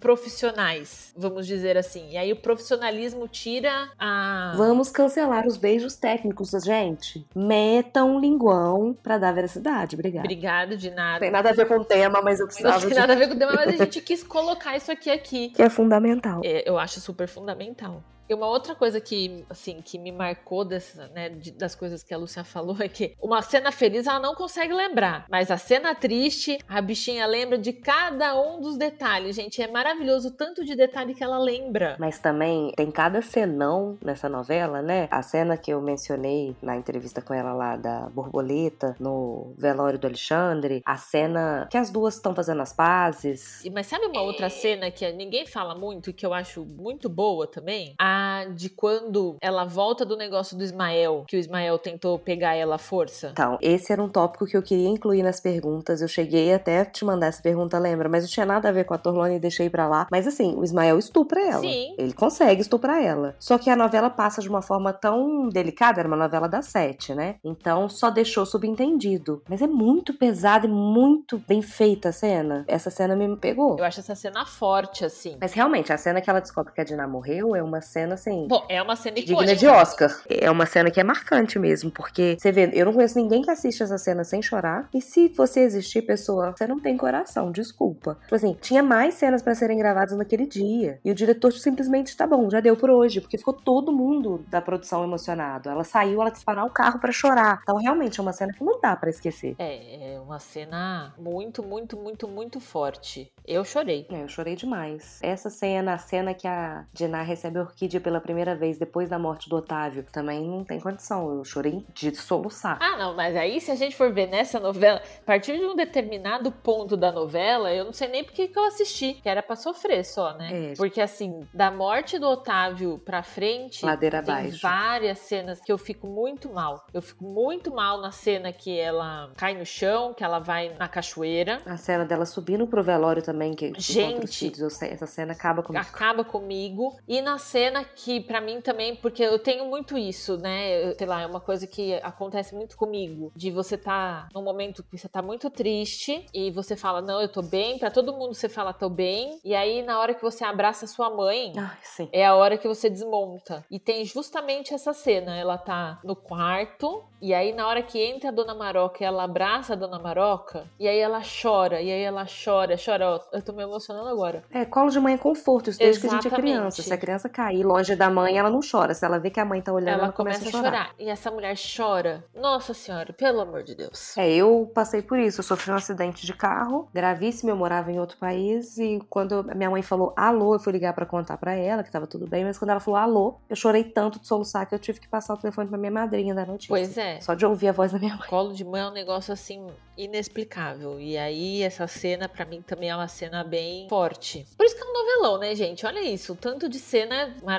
profissionais, 0.00 1.12
vamos 1.16 1.46
dizer 1.46 1.76
assim. 1.76 2.10
E 2.10 2.16
aí 2.16 2.32
o 2.32 2.36
profissionalismo 2.36 3.26
tira 3.28 3.90
a. 3.98 4.54
Vamos 4.56 4.90
cancelar 4.90 5.46
os 5.46 5.56
beijos 5.56 5.94
técnicos, 5.96 6.50
gente. 6.64 7.26
Metam 7.34 8.16
um 8.16 8.20
linguão 8.20 8.96
pra 9.02 9.18
dar 9.18 9.32
veracidade. 9.32 9.94
Obrigada. 9.96 10.26
Obrigado, 10.26 10.76
de 10.76 10.90
Não 10.90 10.96
nada. 10.96 11.20
tem 11.20 11.30
nada 11.30 11.50
a 11.50 11.52
ver 11.52 11.66
com 11.66 11.78
o 11.78 11.84
tema, 11.84 12.20
mas 12.22 12.38
eu 12.40 12.44
Não 12.44 12.48
precisava 12.48 12.80
tem 12.80 12.88
de... 12.90 12.94
nada 12.94 13.12
a 13.12 13.16
ver 13.16 13.28
com 13.28 13.34
o 13.34 13.38
tema, 13.38 13.52
mas 13.54 13.68
a 13.80 13.84
gente 13.84 14.00
quis 14.00 14.22
colocar 14.22 14.76
isso 14.76 14.90
aqui 14.90 15.10
aqui. 15.10 15.50
Que 15.58 15.62
é 15.62 15.70
fundamental. 15.70 16.40
É, 16.44 16.68
eu 16.68 16.78
acho 16.78 17.00
super 17.00 17.26
fundamental. 17.26 18.02
E 18.28 18.34
uma 18.34 18.46
outra 18.46 18.74
coisa 18.74 19.00
que, 19.00 19.44
assim, 19.48 19.80
que 19.82 19.98
me 19.98 20.12
marcou 20.12 20.64
dessa, 20.64 21.08
né, 21.08 21.28
de- 21.30 21.50
das 21.52 21.74
coisas 21.74 22.02
que 22.02 22.12
a 22.12 22.18
Lúcia 22.18 22.44
falou 22.44 22.76
é 22.80 22.88
que 22.88 23.14
uma 23.20 23.40
cena 23.42 23.72
feliz 23.72 24.06
ela 24.06 24.20
não 24.20 24.34
consegue 24.34 24.72
lembrar, 24.72 25.26
mas 25.30 25.50
a 25.50 25.56
cena 25.56 25.94
triste, 25.94 26.58
a 26.68 26.80
bichinha 26.80 27.26
lembra 27.26 27.56
de 27.58 27.72
cada 27.72 28.38
um 28.40 28.60
dos 28.60 28.76
detalhes, 28.76 29.36
gente. 29.36 29.62
É 29.62 29.66
maravilhoso 29.68 30.28
o 30.28 30.30
tanto 30.32 30.64
de 30.64 30.74
detalhe 30.76 31.14
que 31.14 31.24
ela 31.24 31.38
lembra. 31.38 31.96
Mas 31.98 32.18
também 32.18 32.72
tem 32.76 32.90
cada 32.90 33.22
cenão 33.22 33.96
nessa 34.04 34.28
novela, 34.28 34.82
né? 34.82 35.08
A 35.10 35.22
cena 35.22 35.56
que 35.56 35.70
eu 35.72 35.80
mencionei 35.80 36.54
na 36.62 36.76
entrevista 36.76 37.22
com 37.22 37.32
ela 37.32 37.52
lá 37.52 37.76
da 37.76 38.08
borboleta, 38.10 38.94
no 39.00 39.54
velório 39.56 39.98
do 39.98 40.06
Alexandre, 40.06 40.82
a 40.84 40.96
cena 40.96 41.66
que 41.70 41.76
as 41.76 41.90
duas 41.90 42.14
estão 42.16 42.34
fazendo 42.34 42.60
as 42.62 42.72
pazes. 42.72 43.62
Mas 43.72 43.86
sabe 43.86 44.06
uma 44.06 44.20
outra 44.22 44.50
cena 44.50 44.90
que 44.90 45.10
ninguém 45.12 45.46
fala 45.46 45.74
muito 45.74 46.10
e 46.10 46.12
que 46.12 46.26
eu 46.26 46.34
acho 46.34 46.64
muito 46.64 47.08
boa 47.08 47.46
também? 47.46 47.94
A 47.98 48.17
de 48.54 48.68
quando 48.68 49.36
ela 49.40 49.64
volta 49.64 50.04
do 50.04 50.16
negócio 50.16 50.56
do 50.56 50.64
Ismael, 50.64 51.24
que 51.26 51.36
o 51.36 51.38
Ismael 51.38 51.78
tentou 51.78 52.18
pegar 52.18 52.54
ela 52.54 52.76
à 52.76 52.78
força. 52.78 53.28
Então, 53.32 53.58
esse 53.60 53.92
era 53.92 54.02
um 54.02 54.08
tópico 54.08 54.46
que 54.46 54.56
eu 54.56 54.62
queria 54.62 54.88
incluir 54.88 55.22
nas 55.22 55.40
perguntas. 55.40 56.00
Eu 56.00 56.08
cheguei 56.08 56.52
até 56.52 56.80
a 56.80 56.84
te 56.84 57.04
mandar 57.04 57.26
essa 57.26 57.42
pergunta, 57.42 57.78
lembra? 57.78 58.08
Mas 58.08 58.24
não 58.24 58.30
tinha 58.30 58.46
nada 58.46 58.68
a 58.68 58.72
ver 58.72 58.84
com 58.84 58.94
a 58.94 58.98
Torlone 58.98 59.36
e 59.36 59.40
deixei 59.40 59.68
pra 59.70 59.88
lá. 59.88 60.06
Mas 60.10 60.26
assim, 60.26 60.54
o 60.56 60.64
Ismael 60.64 60.98
estupra 60.98 61.40
ela. 61.40 61.60
Sim. 61.60 61.94
Ele 61.98 62.12
consegue 62.12 62.60
estuprar 62.60 63.02
ela. 63.02 63.34
Só 63.38 63.58
que 63.58 63.70
a 63.70 63.76
novela 63.76 64.10
passa 64.10 64.40
de 64.40 64.48
uma 64.48 64.62
forma 64.62 64.92
tão 64.92 65.48
delicada, 65.48 66.00
era 66.00 66.08
uma 66.08 66.16
novela 66.16 66.48
das 66.48 66.66
sete, 66.66 67.14
né? 67.14 67.36
Então 67.44 67.88
só 67.88 68.10
deixou 68.10 68.44
subentendido. 68.44 69.42
Mas 69.48 69.62
é 69.62 69.66
muito 69.66 70.14
pesada 70.14 70.66
e 70.66 70.70
muito 70.70 71.38
bem 71.46 71.62
feita 71.62 72.08
a 72.10 72.12
cena. 72.12 72.64
Essa 72.66 72.90
cena 72.90 73.14
me 73.14 73.36
pegou. 73.36 73.76
Eu 73.78 73.84
acho 73.84 74.00
essa 74.00 74.14
cena 74.14 74.44
forte, 74.44 75.04
assim. 75.04 75.36
Mas 75.40 75.52
realmente, 75.52 75.92
a 75.92 75.98
cena 75.98 76.20
que 76.20 76.28
ela 76.28 76.40
descobre 76.40 76.72
que 76.72 76.80
a 76.80 76.84
Dina 76.84 77.06
morreu 77.06 77.54
é 77.54 77.62
uma 77.62 77.80
cena 77.80 78.07
assim. 78.14 78.46
Bom, 78.48 78.64
é 78.68 78.82
uma 78.82 78.96
cena 78.96 79.16
Digna 79.16 79.32
icônica. 79.32 79.56
de 79.56 79.66
Oscar. 79.66 80.22
É 80.28 80.50
uma 80.50 80.66
cena 80.66 80.90
que 80.90 81.00
é 81.00 81.04
marcante 81.04 81.58
mesmo, 81.58 81.90
porque 81.90 82.36
você 82.38 82.52
vê, 82.52 82.70
eu 82.72 82.86
não 82.86 82.92
conheço 82.92 83.18
ninguém 83.18 83.42
que 83.42 83.50
assiste 83.50 83.82
essa 83.82 83.98
cena 83.98 84.24
sem 84.24 84.42
chorar. 84.42 84.88
E 84.94 85.00
se 85.00 85.28
você 85.28 85.60
existir, 85.60 86.02
pessoa, 86.02 86.54
você 86.56 86.66
não 86.66 86.78
tem 86.78 86.96
coração, 86.96 87.50
desculpa. 87.50 88.18
Tipo 88.22 88.34
assim, 88.34 88.56
tinha 88.60 88.82
mais 88.82 89.14
cenas 89.14 89.42
pra 89.42 89.54
serem 89.54 89.78
gravadas 89.78 90.16
naquele 90.16 90.46
dia. 90.46 91.00
E 91.04 91.10
o 91.10 91.14
diretor 91.14 91.52
simplesmente, 91.52 92.16
tá 92.16 92.26
bom, 92.26 92.48
já 92.50 92.60
deu 92.60 92.76
por 92.76 92.90
hoje, 92.90 93.20
porque 93.20 93.38
ficou 93.38 93.54
todo 93.54 93.92
mundo 93.92 94.44
da 94.48 94.60
produção 94.60 95.04
emocionado. 95.04 95.68
Ela 95.68 95.84
saiu, 95.84 96.20
ela 96.20 96.30
quis 96.30 96.44
parar 96.44 96.64
o 96.64 96.70
carro 96.70 96.98
pra 96.98 97.12
chorar. 97.12 97.60
Então, 97.62 97.76
realmente, 97.76 98.18
é 98.18 98.22
uma 98.22 98.32
cena 98.32 98.52
que 98.52 98.64
não 98.64 98.80
dá 98.80 98.96
pra 98.96 99.10
esquecer. 99.10 99.54
É, 99.58 100.14
é 100.14 100.20
uma 100.20 100.38
cena 100.38 101.14
muito, 101.18 101.62
muito, 101.62 101.96
muito, 101.96 102.28
muito 102.28 102.60
forte. 102.60 103.32
Eu 103.46 103.64
chorei. 103.64 104.06
É, 104.10 104.22
eu 104.22 104.28
chorei 104.28 104.54
demais. 104.54 105.18
Essa 105.22 105.48
cena, 105.50 105.94
a 105.94 105.98
cena 105.98 106.34
que 106.34 106.46
a 106.46 106.84
Diná 106.92 107.22
recebe 107.22 107.58
a 107.58 107.62
orquídea 107.62 107.97
pela 108.00 108.20
primeira 108.20 108.54
vez 108.54 108.78
depois 108.78 109.08
da 109.08 109.18
morte 109.18 109.48
do 109.48 109.56
Otávio, 109.56 110.04
também 110.12 110.46
não 110.46 110.64
tem 110.64 110.80
condição. 110.80 111.36
Eu 111.36 111.44
chorei 111.44 111.84
de 111.94 112.14
soluçar. 112.14 112.78
Ah, 112.80 112.96
não, 112.96 113.14
mas 113.14 113.36
aí 113.36 113.60
se 113.60 113.70
a 113.70 113.74
gente 113.74 113.96
for 113.96 114.12
ver 114.12 114.26
nessa 114.28 114.58
novela, 114.60 115.00
a 115.20 115.24
partir 115.24 115.56
de 115.58 115.64
um 115.64 115.74
determinado 115.76 116.50
ponto 116.52 116.96
da 116.96 117.10
novela, 117.12 117.72
eu 117.72 117.84
não 117.84 117.92
sei 117.92 118.08
nem 118.08 118.24
porque 118.24 118.48
que 118.48 118.58
eu 118.58 118.64
assisti, 118.64 119.14
que 119.14 119.28
era 119.28 119.42
pra 119.42 119.56
sofrer 119.56 120.04
só, 120.04 120.34
né? 120.36 120.72
É. 120.72 120.74
Porque 120.76 121.00
assim, 121.00 121.46
da 121.52 121.70
morte 121.70 122.18
do 122.18 122.26
Otávio 122.28 122.98
pra 123.04 123.22
frente, 123.22 123.84
Ladeira 123.84 124.22
tem 124.22 124.34
abaixo. 124.34 124.58
várias 124.62 125.18
cenas 125.18 125.60
que 125.60 125.70
eu 125.72 125.78
fico 125.78 126.06
muito 126.06 126.48
mal. 126.52 126.84
Eu 126.92 127.02
fico 127.02 127.24
muito 127.24 127.72
mal 127.74 128.00
na 128.00 128.10
cena 128.10 128.52
que 128.52 128.78
ela 128.78 129.30
cai 129.36 129.54
no 129.54 129.64
chão, 129.66 130.14
que 130.14 130.24
ela 130.24 130.38
vai 130.38 130.74
na 130.78 130.88
cachoeira. 130.88 131.60
A 131.66 131.76
cena 131.76 132.04
dela 132.04 132.24
subindo 132.26 132.66
pro 132.66 132.82
velório 132.82 133.22
também, 133.22 133.54
que 133.54 133.72
Gente. 133.78 134.52
eu 134.60 134.70
sei, 134.70 134.90
essa 134.90 135.06
cena 135.06 135.32
acaba 135.32 135.62
comigo. 135.62 135.84
acaba 135.84 136.24
comigo. 136.24 136.96
E 137.06 137.20
na 137.20 137.38
cena 137.38 137.84
que, 137.94 138.20
pra 138.20 138.40
mim 138.40 138.60
também, 138.60 138.94
porque 138.96 139.22
eu 139.22 139.38
tenho 139.38 139.66
muito 139.66 139.96
isso, 139.98 140.36
né? 140.38 140.90
Eu- 140.90 140.94
sei 140.96 141.06
lá, 141.06 141.22
é 141.22 141.26
uma 141.26 141.40
coisa 141.40 141.66
que 141.66 141.94
acontece 141.96 142.54
muito 142.54 142.76
comigo. 142.76 143.32
De 143.34 143.50
você 143.50 143.76
tá 143.76 144.28
num 144.34 144.42
momento 144.42 144.82
que 144.82 144.96
você 144.96 145.08
tá 145.08 145.20
muito 145.22 145.50
triste 145.50 146.24
e 146.32 146.50
você 146.50 146.76
fala, 146.76 147.00
não, 147.02 147.20
eu 147.20 147.28
tô 147.28 147.42
bem. 147.42 147.78
Pra 147.78 147.90
todo 147.90 148.12
mundo 148.12 148.34
você 148.34 148.48
fala, 148.48 148.72
tô 148.72 148.88
bem. 148.88 149.38
E 149.44 149.54
aí, 149.54 149.82
na 149.82 149.98
hora 150.00 150.14
que 150.14 150.22
você 150.22 150.44
abraça 150.44 150.86
sua 150.86 151.10
mãe. 151.10 151.52
Sim. 151.82 152.08
É 152.12 152.24
a 152.26 152.34
hora 152.34 152.56
que 152.58 152.68
você 152.68 152.88
desmonta. 152.90 153.64
E 153.70 153.78
tem 153.78 154.04
justamente 154.04 154.72
essa 154.74 154.92
cena. 154.92 155.36
Ela 155.36 155.58
tá 155.58 156.00
no 156.04 156.14
quarto, 156.16 157.04
e 157.20 157.34
aí 157.34 157.52
na 157.52 157.66
hora 157.66 157.82
que 157.82 157.98
entra 158.02 158.28
a 158.28 158.32
Dona 158.32 158.54
Maroca, 158.54 159.04
ela 159.04 159.24
abraça 159.24 159.72
a 159.72 159.76
Dona 159.76 159.98
Maroca, 159.98 160.66
e 160.78 160.86
aí 160.86 160.98
ela 160.98 161.20
chora, 161.42 161.80
e 161.80 161.90
aí 161.90 162.02
ela 162.02 162.24
chora, 162.26 162.76
chora. 162.82 163.10
Ó, 163.14 163.20
Eu 163.32 163.42
tô 163.42 163.52
me 163.52 163.62
emocionando 163.62 164.08
agora. 164.08 164.44
É, 164.50 164.64
colo 164.64 164.90
de 164.90 165.00
mãe 165.00 165.14
é 165.14 165.18
conforto, 165.18 165.70
isso 165.70 165.78
desde 165.78 166.00
que 166.00 166.06
a 166.06 166.10
gente 166.10 166.24
é 166.24 166.28
Exatamente. 166.28 166.54
criança. 166.56 166.82
Se 166.82 166.92
a 166.92 166.98
criança 166.98 167.28
cair 167.28 167.64
longe 167.68 167.94
da 167.94 168.10
mãe, 168.10 168.38
ela 168.38 168.50
não 168.50 168.60
chora. 168.60 168.94
Se 168.94 169.04
ela 169.04 169.18
vê 169.18 169.30
que 169.30 169.38
a 169.38 169.44
mãe 169.44 169.60
tá 169.60 169.72
olhando, 169.72 169.88
ela, 169.88 170.04
ela 170.04 170.12
começa 170.12 170.48
a 170.48 170.50
chorar. 170.50 170.94
E 170.98 171.08
essa 171.08 171.30
mulher 171.30 171.54
chora. 171.56 172.24
Nossa 172.34 172.74
senhora, 172.74 173.12
pelo 173.12 173.40
amor 173.40 173.62
de 173.62 173.74
Deus. 173.74 174.16
É, 174.16 174.28
eu 174.28 174.70
passei 174.74 175.02
por 175.02 175.18
isso. 175.18 175.40
Eu 175.40 175.44
sofri 175.44 175.70
um 175.70 175.74
acidente 175.74 176.24
de 176.26 176.32
carro, 176.32 176.88
gravíssimo. 176.92 177.50
Eu 177.50 177.56
morava 177.56 177.92
em 177.92 178.00
outro 178.00 178.16
país 178.16 178.78
e 178.78 179.00
quando 179.08 179.46
a 179.48 179.54
minha 179.54 179.70
mãe 179.70 179.82
falou 179.82 180.12
alô, 180.16 180.54
eu 180.54 180.58
fui 180.58 180.72
ligar 180.72 180.92
pra 180.92 181.06
contar 181.06 181.36
pra 181.36 181.54
ela 181.54 181.82
que 181.82 181.90
tava 181.90 182.06
tudo 182.06 182.26
bem. 182.26 182.44
Mas 182.44 182.58
quando 182.58 182.70
ela 182.70 182.80
falou 182.80 182.98
alô, 182.98 183.34
eu 183.48 183.56
chorei 183.56 183.84
tanto 183.84 184.18
de 184.18 184.26
soluçar 184.26 184.66
que 184.66 184.74
eu 184.74 184.78
tive 184.78 185.00
que 185.00 185.08
passar 185.08 185.34
o 185.34 185.36
telefone 185.36 185.68
pra 185.68 185.78
minha 185.78 185.92
madrinha 185.92 186.34
da 186.34 186.46
notícia. 186.46 186.68
Pois 186.68 186.96
é. 186.96 187.20
Só 187.20 187.34
de 187.34 187.44
ouvir 187.44 187.68
a 187.68 187.72
voz 187.72 187.92
da 187.92 187.98
minha 187.98 188.16
mãe. 188.16 188.28
Colo 188.28 188.52
de 188.52 188.64
mãe 188.64 188.80
é 188.80 188.86
um 188.86 188.92
negócio 188.92 189.32
assim 189.32 189.66
inexplicável. 189.96 191.00
E 191.00 191.18
aí 191.18 191.62
essa 191.62 191.86
cena 191.86 192.28
pra 192.28 192.44
mim 192.44 192.62
também 192.62 192.90
é 192.90 192.96
uma 192.96 193.08
cena 193.08 193.44
bem 193.44 193.88
forte. 193.88 194.46
Por 194.56 194.64
isso 194.64 194.76
que 194.76 194.82
é 194.82 194.86
um 194.86 194.92
novelão, 194.92 195.38
né, 195.38 195.54
gente? 195.54 195.84
Olha 195.84 196.00
isso, 196.00 196.32
o 196.32 196.36
tanto 196.36 196.68
de 196.68 196.78
cena 196.78 197.34
maravilhosa, 197.42 197.57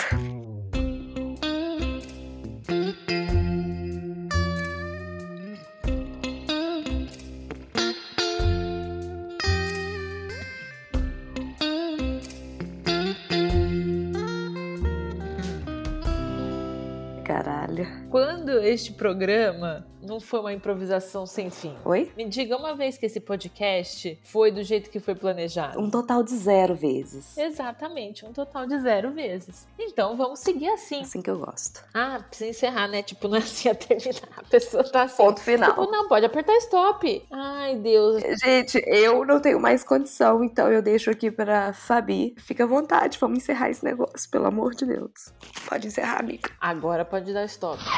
Caralho. 17.23 18.00
Quando 18.11 18.59
este 18.59 18.91
programa 18.91 19.87
não 20.03 20.19
foi 20.19 20.41
uma 20.41 20.51
improvisação 20.51 21.25
sem 21.25 21.49
fim? 21.49 21.73
Oi? 21.85 22.11
Me 22.17 22.25
diga 22.25 22.57
uma 22.57 22.75
vez 22.75 22.97
que 22.97 23.05
esse 23.05 23.21
podcast 23.21 24.19
foi 24.23 24.51
do 24.51 24.61
jeito 24.63 24.89
que 24.89 24.99
foi 24.99 25.15
planejado. 25.15 25.79
Um 25.79 25.89
total 25.89 26.21
de 26.21 26.35
zero 26.35 26.75
vezes. 26.75 27.37
Exatamente, 27.37 28.25
um 28.25 28.33
total 28.33 28.67
de 28.67 28.77
zero 28.79 29.11
vezes. 29.11 29.65
Então 29.79 30.17
vamos 30.17 30.41
seguir 30.41 30.67
assim. 30.69 30.99
Assim 30.99 31.21
que 31.21 31.29
eu 31.29 31.39
gosto. 31.39 31.85
Ah, 31.93 32.19
precisa 32.27 32.49
encerrar, 32.49 32.89
né? 32.89 33.01
Tipo, 33.01 33.29
não 33.29 33.37
é 33.37 33.39
assim 33.39 33.69
a 33.69 33.75
terminar. 33.75 34.27
A 34.35 34.43
pessoa 34.43 34.83
tá 34.83 35.03
assim. 35.03 35.23
Ponto 35.23 35.39
final. 35.39 35.69
Tipo, 35.69 35.89
não, 35.89 36.09
pode 36.09 36.25
apertar 36.25 36.57
stop. 36.57 37.25
Ai, 37.31 37.77
Deus. 37.77 38.21
Gente, 38.43 38.83
eu 38.87 39.23
não 39.23 39.39
tenho 39.39 39.59
mais 39.59 39.85
condição, 39.85 40.43
então 40.43 40.69
eu 40.69 40.81
deixo 40.81 41.09
aqui 41.09 41.31
pra 41.31 41.71
Fabi. 41.71 42.35
Fica 42.37 42.65
à 42.65 42.67
vontade, 42.67 43.17
vamos 43.17 43.37
encerrar 43.37 43.69
esse 43.69 43.85
negócio, 43.85 44.29
pelo 44.29 44.47
amor 44.47 44.75
de 44.75 44.85
Deus. 44.85 45.33
Pode 45.69 45.87
encerrar, 45.87 46.19
amiga. 46.19 46.49
Agora 46.59 47.05
pode 47.05 47.31
dar 47.31 47.45
stop. 47.45 47.79